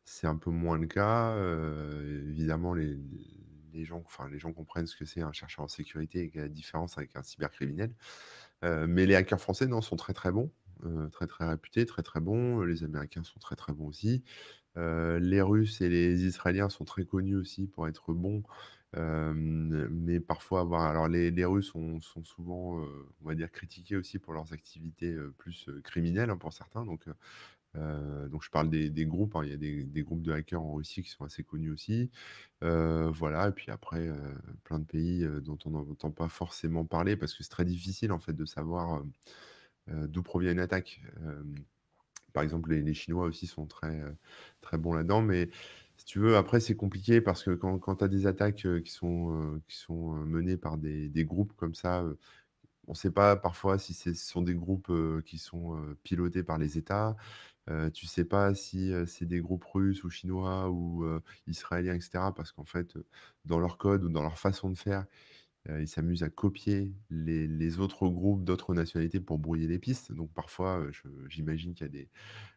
c'est 0.06 0.28
un 0.28 0.38
peu 0.38 0.52
moins 0.52 0.78
le 0.80 0.88
cas, 0.88 1.36
évidemment 2.30 2.74
les 2.76 2.98
les 3.74 3.86
gens 3.86 4.02
enfin, 4.06 4.30
les 4.30 4.40
gens 4.40 4.54
comprennent 4.54 4.88
ce 4.88 4.98
que 4.98 5.06
c'est 5.06 5.22
un 5.22 5.32
chercheur 5.34 5.66
en 5.66 5.68
sécurité 5.70 6.32
et 6.34 6.40
la 6.40 6.50
différence 6.50 6.98
avec 6.98 7.16
un 7.16 7.24
cybercriminel. 7.24 7.96
Mais 8.64 9.06
les 9.06 9.16
hackers 9.16 9.40
français, 9.42 9.68
non, 9.68 9.82
sont 9.82 9.96
très, 9.96 10.14
très 10.14 10.32
bons, 10.32 10.52
très, 11.12 11.28
très 11.28 11.48
réputés, 11.50 11.86
très, 11.86 12.04
très 12.04 12.20
bons. 12.22 12.62
Les 12.62 12.84
Américains 12.84 13.24
sont 13.24 13.40
très, 13.40 13.56
très 13.56 13.74
bons 13.74 13.88
aussi. 13.88 14.24
Les 14.76 15.42
Russes 15.42 15.82
et 15.82 15.90
les 15.90 16.26
Israéliens 16.26 16.70
sont 16.70 16.86
très 16.86 17.06
connus 17.06 17.36
aussi 17.36 17.68
pour 17.68 17.88
être 17.88 18.14
bons, 18.14 18.44
mais 18.96 20.20
parfois 20.20 20.62
avoir 20.62 20.84
alors 20.84 21.08
les 21.08 21.46
Russes 21.46 21.72
sont 21.72 22.24
souvent, 22.24 22.82
on 23.22 23.28
va 23.28 23.36
dire 23.36 23.52
critiqués 23.52 23.96
aussi 23.98 24.20
pour 24.20 24.34
leurs 24.34 24.54
activités, 24.54 25.15
plus, 25.38 25.70
criminelles, 25.84 26.30
hein, 26.30 26.38
pour 26.38 26.54
certains 26.54 26.86
donc 26.86 27.08
donc 27.76 28.43
je 28.43 28.50
parle 28.50 28.70
des 28.70 29.06
groupes, 29.06 29.36
hein, 29.36 29.43
il 29.43 29.52
y 29.52 29.54
a 29.54 29.58
des 29.58 29.84
des 29.86 30.04
groupes 30.04 30.22
de 30.24 30.32
hackers 30.34 30.62
en 30.62 30.74
Russie 30.74 31.04
qui 31.04 31.10
sont 31.10 31.26
assez 31.26 31.43
connus 31.43 31.72
aussi. 31.72 32.10
Voilà 32.62 33.50
et 33.50 33.52
puis 33.52 33.72
après, 33.72 34.10
plein 34.63 34.80
de 34.80 34.86
pays, 34.86 35.28
dont 35.43 35.58
on 35.65 35.72
n'entend 35.72 36.12
pas 36.12 36.30
forcément 36.30 36.86
parler 36.86 37.15
parce 37.17 37.34
que 37.36 37.43
c'est 37.43 37.50
très 37.50 37.65
difficile 37.65 38.12
en 38.12 38.20
fait 38.20 38.34
de 38.34 38.46
savoir, 38.46 39.04
d'où 39.88 40.24
provient 40.24 40.52
une 40.52 40.60
attaque. 40.60 41.02
Par 42.34 42.44
exemple, 42.44 42.74
les 42.74 42.94
Chinois 42.94 43.26
aussi 43.26 43.48
sont 43.48 43.65
très, 43.68 44.00
heu, 44.02 44.15
très 44.62 44.78
bons 44.78 44.94
là-dedans, 44.94 45.22
mais 45.22 45.50
si 45.98 46.06
tu 46.06 46.20
veux, 46.20 46.38
après, 46.38 46.60
c'est 46.62 46.76
compliqué 46.76 47.22
parce 47.22 47.44
que 47.44 47.52
quand 47.52 47.78
quand 47.80 47.98
tu 47.98 48.04
as 48.06 48.08
des 48.08 48.28
attaques, 48.28 48.65
heu, 48.65 48.80
qui 48.82 48.92
sont, 48.92 49.32
heu, 49.34 49.62
qui 49.68 49.78
sont, 49.78 50.13
menées 50.26 50.58
par 50.58 50.78
des 50.78 51.10
des 51.10 51.26
groupes 51.26 51.54
comme 51.58 51.76
ça, 51.76 52.04
on 52.88 52.92
ne 52.94 52.98
sait 52.98 53.12
pas 53.12 53.36
parfois 53.38 53.78
si 53.80 53.94
ce 53.94 54.13
sont 54.13 54.42
des 54.42 54.56
groupes, 54.56 54.92
qui 55.26 55.38
sont, 55.38 55.78
pilotés 56.04 56.44
par 56.44 56.58
les 56.58 56.78
États. 56.78 57.15
Tu 57.94 58.08
sais 58.08 58.26
pas 58.26 58.56
si, 58.56 58.92
c'est 59.08 59.26
des 59.28 59.42
groupes 59.42 59.65
russes 59.65 60.04
ou 60.04 60.10
chinois 60.10 60.70
ou, 60.72 61.06
israéliens 61.48 61.96
et 61.96 62.02
cetera 62.02 62.34
parce 62.34 62.52
qu'en 62.52 62.65
fait, 62.65 62.98
dans 63.46 63.60
leur 63.60 63.78
code 63.78 64.04
ou 64.06 64.10
dans 64.10 64.24
leur 64.24 64.39
façon 64.39 64.70
de 64.72 64.78
faire, 64.78 65.06
Heu, 65.67 65.82
ils 65.82 65.88
s'amusent 65.88 66.24
à 66.24 66.30
copier 66.30 66.93
les 67.10 67.48
les 67.48 67.80
autres 67.80 68.08
groupes 68.10 68.43
d'autres 68.45 68.74
nationalités 68.74 69.19
pour 69.19 69.39
brouiller 69.39 69.67
les 69.67 69.80
pistes. 69.80 70.12
Donc 70.13 70.34
parfois, 70.34 70.80
heu, 70.80 70.91
je 70.91 71.04
j'imagine 71.28 71.74
qu'il 71.74 71.86
y 71.86 71.89
a 71.89 71.91
des 71.91 72.10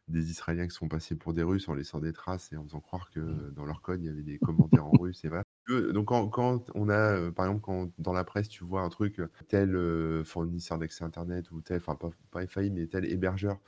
des 0.09 0.31
Israéliens 0.31 0.69
qui 0.69 0.75
sont 0.77 0.88
passés 0.88 1.17
pour 1.17 1.35
des 1.35 1.43
Russes 1.45 1.69
en 1.69 1.75
laissant 1.75 2.01
des 2.01 2.12
traces 2.15 2.53
et 2.53 2.57
en 2.59 2.65
faisant 2.65 2.81
croire 2.81 3.11
que, 3.11 3.21
Mmh. 3.27 3.43
heu, 3.49 3.53
dans 3.53 3.65
leur 3.67 3.83
code, 3.83 4.03
il 4.03 4.07
y 4.07 4.11
avait 4.11 4.23
des 4.25 4.38
commentaires 4.41 4.87
en 4.87 4.99
russe 4.99 5.25
et 5.25 5.29
voilà. 5.31 5.45
Heu, 5.69 5.93
donc 5.93 6.09
quand 6.09 6.29
quand 6.29 6.71
on 6.75 6.88
a, 6.88 7.17
heu, 7.17 7.33
par 7.33 7.47
exemple, 7.47 7.62
quand 7.62 7.93
dans 7.99 8.12
la 8.12 8.25
presse, 8.25 8.49
tu 8.49 8.65
vois 8.65 8.83
un 8.83 8.88
truc, 8.88 9.21
heu, 9.21 9.31
tel, 9.49 9.75
heu, 9.77 10.25
fournisseur 10.25 10.77
d'accès 10.79 11.05
internet 11.05 11.51
ou 11.53 11.61
tel 11.61 11.77
enfin 11.77 11.95
pas 11.95 12.11
pas 12.33 12.47
FAI, 12.47 12.71
mais 12.71 12.87
tel 12.88 13.05
hébergeur 13.05 13.61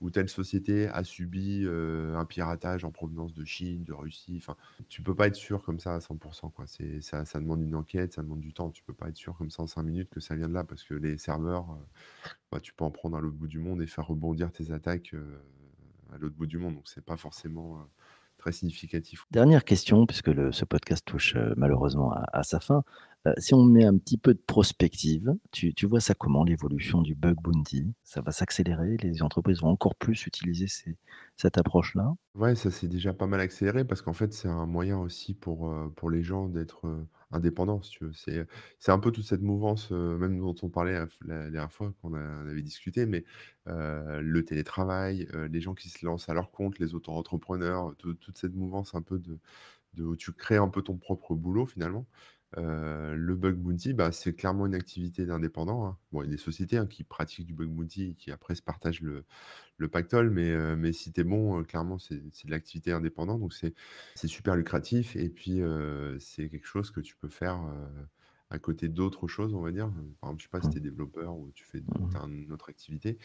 ou 0.00 0.10
telle 0.10 0.28
société 0.28 0.88
a 0.88 1.04
subi, 1.04 1.66
un 1.68 2.24
piratage 2.24 2.84
en 2.84 2.90
provenance 2.90 3.34
de 3.34 3.44
Chine, 3.44 3.84
de 3.84 3.92
Russie, 3.92 4.36
enfin, 4.40 4.56
tu 4.88 5.02
peux 5.02 5.14
pas 5.14 5.26
être 5.28 5.34
sûr 5.36 5.62
comme 5.62 5.80
ça 5.80 5.94
à 5.94 6.00
100 6.00 6.16
quoi. 6.50 6.66
C'est 6.66 7.00
ça 7.00 7.24
ça 7.24 7.40
demande 7.40 7.62
une 7.62 7.74
enquête, 7.74 8.12
ça 8.14 8.22
demande 8.22 8.40
du 8.40 8.52
temps. 8.52 8.70
Tu 8.70 8.82
peux 8.82 8.94
pas 8.94 9.08
être 9.08 9.16
sûr 9.16 9.36
comme 9.36 9.50
ça 9.50 9.62
en 9.62 9.66
5 9.66 9.82
minutes 9.82 10.10
que 10.10 10.20
ça 10.20 10.36
vient 10.36 10.48
de 10.48 10.54
là 10.54 10.64
parce 10.64 10.84
que 10.84 10.94
les 10.94 11.18
serveurs, 11.18 11.78
bah, 12.52 12.60
tu 12.60 12.72
peux 12.74 12.84
en 12.84 12.90
prendre 12.90 13.16
à 13.16 13.20
l'autre 13.20 13.36
bout 13.36 13.48
du 13.48 13.58
monde 13.58 13.82
et 13.82 13.86
faire 13.86 14.06
rebondir 14.06 14.52
tes 14.52 14.70
attaques, 14.72 15.14
à 16.12 16.18
l'autre 16.18 16.36
bout 16.36 16.46
du 16.46 16.58
monde. 16.58 16.74
Donc 16.74 16.88
c'est 16.88 17.04
pas 17.04 17.16
forcément, 17.16 17.86
très 18.38 18.52
significatif. 18.52 19.24
Dernière 19.30 19.64
question, 19.64 20.06
puisque 20.06 20.30
ce 20.54 20.64
podcast 20.64 21.04
touche, 21.04 21.34
heu, 21.36 21.54
malheureusement 21.56 22.12
à 22.32 22.42
sa 22.44 22.60
fin. 22.60 22.82
Heu, 23.28 23.34
si 23.38 23.54
on 23.54 23.64
met 23.64 23.84
un 23.84 23.96
petit 23.98 24.16
peu 24.18 24.34
de 24.34 24.40
prospective, 24.46 25.34
tu 25.52 25.74
tu 25.74 25.86
vois 25.86 26.00
ça 26.00 26.14
comment 26.14 26.44
l'évolution 26.44 27.02
du 27.02 27.14
bug 27.14 27.36
bounty? 27.42 27.92
Ça 28.04 28.20
va 28.22 28.32
s'accélérer? 28.32 28.96
Les 29.02 29.22
entreprises 29.22 29.60
vont 29.60 29.68
encore 29.70 29.94
plus 29.96 30.26
utiliser 30.26 30.66
cette 31.36 31.58
approche-là? 31.58 32.14
Ouais, 32.34 32.54
ça 32.54 32.70
s'est 32.70 32.88
déjà 32.88 33.12
pas 33.14 33.26
mal 33.26 33.40
accéléré 33.40 33.84
parce 33.84 34.02
qu'en 34.02 34.12
fait, 34.12 34.32
c'est 34.32 34.48
un 34.48 34.66
moyen 34.66 34.98
aussi 34.98 35.34
pour, 35.34 35.68
heu, 35.72 35.90
pour 35.96 36.10
les 36.10 36.22
gens 36.22 36.46
d'être, 36.48 36.86
heu, 36.86 37.06
indépendants. 37.32 37.80
C'est, 38.12 38.46
c'est 38.78 38.92
un 38.92 38.98
peu 38.98 39.10
toute 39.10 39.24
cette 39.24 39.40
mouvance, 39.42 39.90
même 39.90 40.38
dont 40.38 40.54
on 40.62 40.68
parlait 40.68 41.00
la 41.22 41.50
dernière 41.50 41.72
fois 41.72 41.92
qu'on 42.00 42.14
avait 42.14 42.62
discuté, 42.62 43.06
mais, 43.06 43.24
le 43.66 44.40
télétravail, 44.44 45.26
les 45.50 45.60
gens 45.60 45.74
qui 45.74 45.88
se 45.90 46.04
lancent 46.06 46.28
à 46.28 46.34
leur 46.34 46.50
compte, 46.50 46.78
les 46.78 46.94
auto-entrepreneurs, 46.94 47.94
tout 47.98 48.14
toute 48.14 48.38
cette 48.38 48.54
mouvance 48.54 48.94
un 48.94 49.02
peu 49.02 49.18
de 49.18 49.38
de 49.94 50.04
où 50.04 50.16
tu 50.16 50.32
crées 50.32 50.56
un 50.58 50.68
peu 50.68 50.82
ton 50.82 50.98
propre 50.98 51.34
boulot 51.34 51.66
finalement. 51.66 52.06
Le 52.56 53.34
bug 53.34 53.56
bounty, 53.56 53.92
bah, 53.92 54.10
c'est 54.12 54.34
clairement 54.34 54.66
une 54.66 54.74
activité 54.74 55.26
d'indépendant, 55.26 55.86
hein. 55.86 55.98
Bon, 56.12 56.22
il 56.22 56.26
y 56.26 56.28
a 56.28 56.30
des 56.32 56.36
sociétés, 56.38 56.78
hein, 56.78 56.86
qui 56.86 57.04
pratiquent 57.04 57.46
du 57.46 57.52
bug 57.54 57.68
bounty 57.68 58.10
et 58.10 58.14
qui 58.14 58.30
après 58.32 58.54
se 58.54 58.62
partagent 58.62 59.02
le 59.02 59.24
le 59.78 59.88
pactole, 59.88 60.30
mais 60.30 60.50
heu, 60.52 60.76
mais 60.76 60.92
si 60.92 61.12
tu 61.12 61.22
es 61.22 61.24
bon, 61.24 61.64
clairement, 61.64 61.98
c'est 61.98 62.22
c'est 62.34 62.46
de 62.48 62.52
l'activité 62.52 62.92
indépendante, 62.92 63.40
donc 63.40 63.54
c'est 63.54 63.74
c'est 64.14 64.28
super 64.28 64.56
lucratif 64.56 65.16
et 65.16 65.30
puis, 65.30 65.62
c'est 66.20 66.50
quelque 66.50 66.66
chose 66.66 66.90
que 66.92 67.00
tu 67.00 67.16
peux 67.16 67.28
faire, 67.30 67.60
à 68.50 68.58
côté 68.58 68.88
d'autres 68.88 69.28
choses, 69.28 69.54
on 69.54 69.60
va 69.62 69.72
dire. 69.72 69.88
Par 70.20 70.30
exemple, 70.30 70.40
je 70.40 70.44
sais 70.44 70.50
pas 70.50 70.62
si 70.62 70.68
Mmh. 70.68 70.72
tu 70.72 70.78
es 70.78 70.80
développeur 70.82 71.36
ou 71.38 71.50
tu 71.52 71.64
fais 71.64 71.82
Mmh 71.88 72.18
une 72.28 72.52
autre 72.52 72.70
activité 72.70 73.18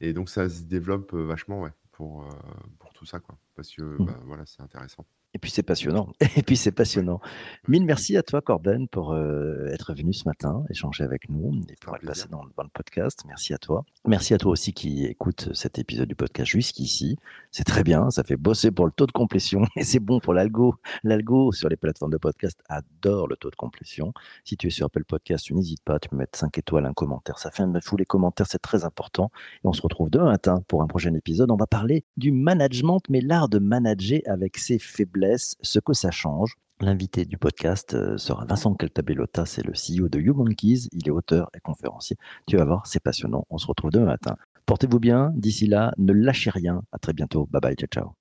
et 0.00 0.12
donc 0.14 0.30
ça 0.30 0.48
se 0.50 0.62
développe, 0.64 1.14
vachement, 1.14 1.62
ouais, 1.62 1.72
pour 1.92 2.92
tout 2.94 3.06
ça, 3.06 3.20
quoi, 3.20 3.38
parce 3.56 3.74
que, 3.74 3.98
Mmh. 3.98 4.14
bah, 4.14 4.20
voilà, 4.26 4.46
c'est 4.46 4.62
intéressant. 4.62 5.06
Et 5.32 5.38
puis 5.38 5.50
c'est 5.50 5.62
passionnant 5.62 6.08
et 6.36 6.42
puis 6.42 6.56
c'est 6.56 6.72
passionnant. 6.72 7.20
Mille 7.68 7.84
merci 7.84 8.16
à 8.16 8.22
toi 8.22 8.40
Corben 8.40 8.88
pour, 8.88 9.12
heu, 9.14 9.68
être 9.72 9.94
venu 9.94 10.12
ce 10.12 10.26
matin, 10.26 10.64
échanger 10.70 11.04
avec 11.04 11.28
nous 11.28 11.60
et 11.68 11.76
pour 11.80 11.94
être 11.94 12.04
passé 12.04 12.26
dans 12.28 12.42
le 12.42 12.50
podcast. 12.72 13.22
Merci 13.26 13.54
à 13.54 13.58
toi. 13.58 13.84
Merci 14.06 14.34
à 14.34 14.38
toi 14.38 14.50
aussi 14.50 14.72
qui 14.72 15.04
écoute 15.04 15.50
cet 15.54 15.78
épisode 15.78 16.08
du 16.08 16.16
podcast 16.16 16.50
jusqu'ici. 16.50 17.16
C'est 17.52 17.64
très 17.64 17.84
bien, 17.84 18.10
ça 18.10 18.24
fait 18.24 18.36
bosser 18.36 18.72
pour 18.72 18.86
le 18.86 18.92
taux 18.92 19.06
de 19.06 19.12
complétion 19.12 19.62
et 19.76 19.84
c'est 19.84 20.00
bon 20.00 20.18
pour 20.18 20.34
l'algo. 20.34 20.74
L'algo 21.04 21.52
sur 21.52 21.68
les 21.68 21.76
plateformes 21.76 22.12
de 22.12 22.18
podcast 22.18 22.60
adore 22.68 23.28
le 23.28 23.36
taux 23.36 23.50
de 23.50 23.56
complétion. 23.56 24.12
Si 24.44 24.56
tu 24.56 24.66
es 24.66 24.70
sur 24.70 24.86
Apple 24.86 25.04
Podcast, 25.04 25.44
tu 25.44 25.54
n'hésites 25.54 25.82
pas, 25.84 26.00
tu 26.00 26.08
peux 26.08 26.16
mettre 26.16 26.36
5 26.38 26.58
étoiles, 26.58 26.86
un 26.86 26.92
commentaire. 26.92 27.38
Ça 27.38 27.52
fait 27.52 27.62
un 27.62 27.80
fou 27.80 27.96
les 27.96 28.04
commentaires, 28.04 28.46
c'est 28.48 28.58
très 28.58 28.84
important 28.84 29.30
et 29.62 29.68
on 29.68 29.72
se 29.72 29.82
retrouve 29.82 30.10
demain 30.10 30.30
matin 30.32 30.64
pour 30.66 30.82
un 30.82 30.88
prochain 30.88 31.14
épisode. 31.14 31.52
On 31.52 31.56
va 31.56 31.68
parler 31.68 32.04
du 32.16 32.32
management, 32.32 33.00
mais 33.08 33.20
l'art 33.20 33.48
de 33.48 33.58
manager 33.58 34.20
avec 34.26 34.58
ses 34.58 34.78
faiblesses, 34.78 35.19
ce 35.36 35.78
que 35.78 35.92
ça 35.92 36.10
change. 36.10 36.56
L'invité 36.80 37.26
du 37.26 37.36
podcast 37.36 37.92
euh, 37.94 38.16
sera 38.16 38.46
Vincent 38.46 38.74
Caltabellota, 38.74 39.44
c'est 39.44 39.62
le 39.62 39.72
CEO 39.72 40.08
de 40.08 40.18
YouMonkeys. 40.18 40.88
Il 40.92 41.06
est 41.06 41.10
auteur 41.10 41.50
et 41.54 41.60
conférencier. 41.60 42.16
Tu 42.46 42.56
vas 42.56 42.64
voir, 42.64 42.86
c'est 42.86 43.02
passionnant. 43.02 43.46
On 43.50 43.58
se 43.58 43.66
retrouve 43.66 43.90
demain 43.90 44.06
matin. 44.06 44.36
Portez-vous 44.64 44.98
bien. 44.98 45.30
D'ici 45.34 45.66
là, 45.66 45.92
ne 45.98 46.12
lâchez 46.12 46.50
rien. 46.50 46.82
À 46.92 46.98
très 46.98 47.12
bientôt. 47.12 47.46
Bye 47.50 47.60
bye. 47.60 47.76
Ciao, 47.76 47.88
ciao. 47.88 48.14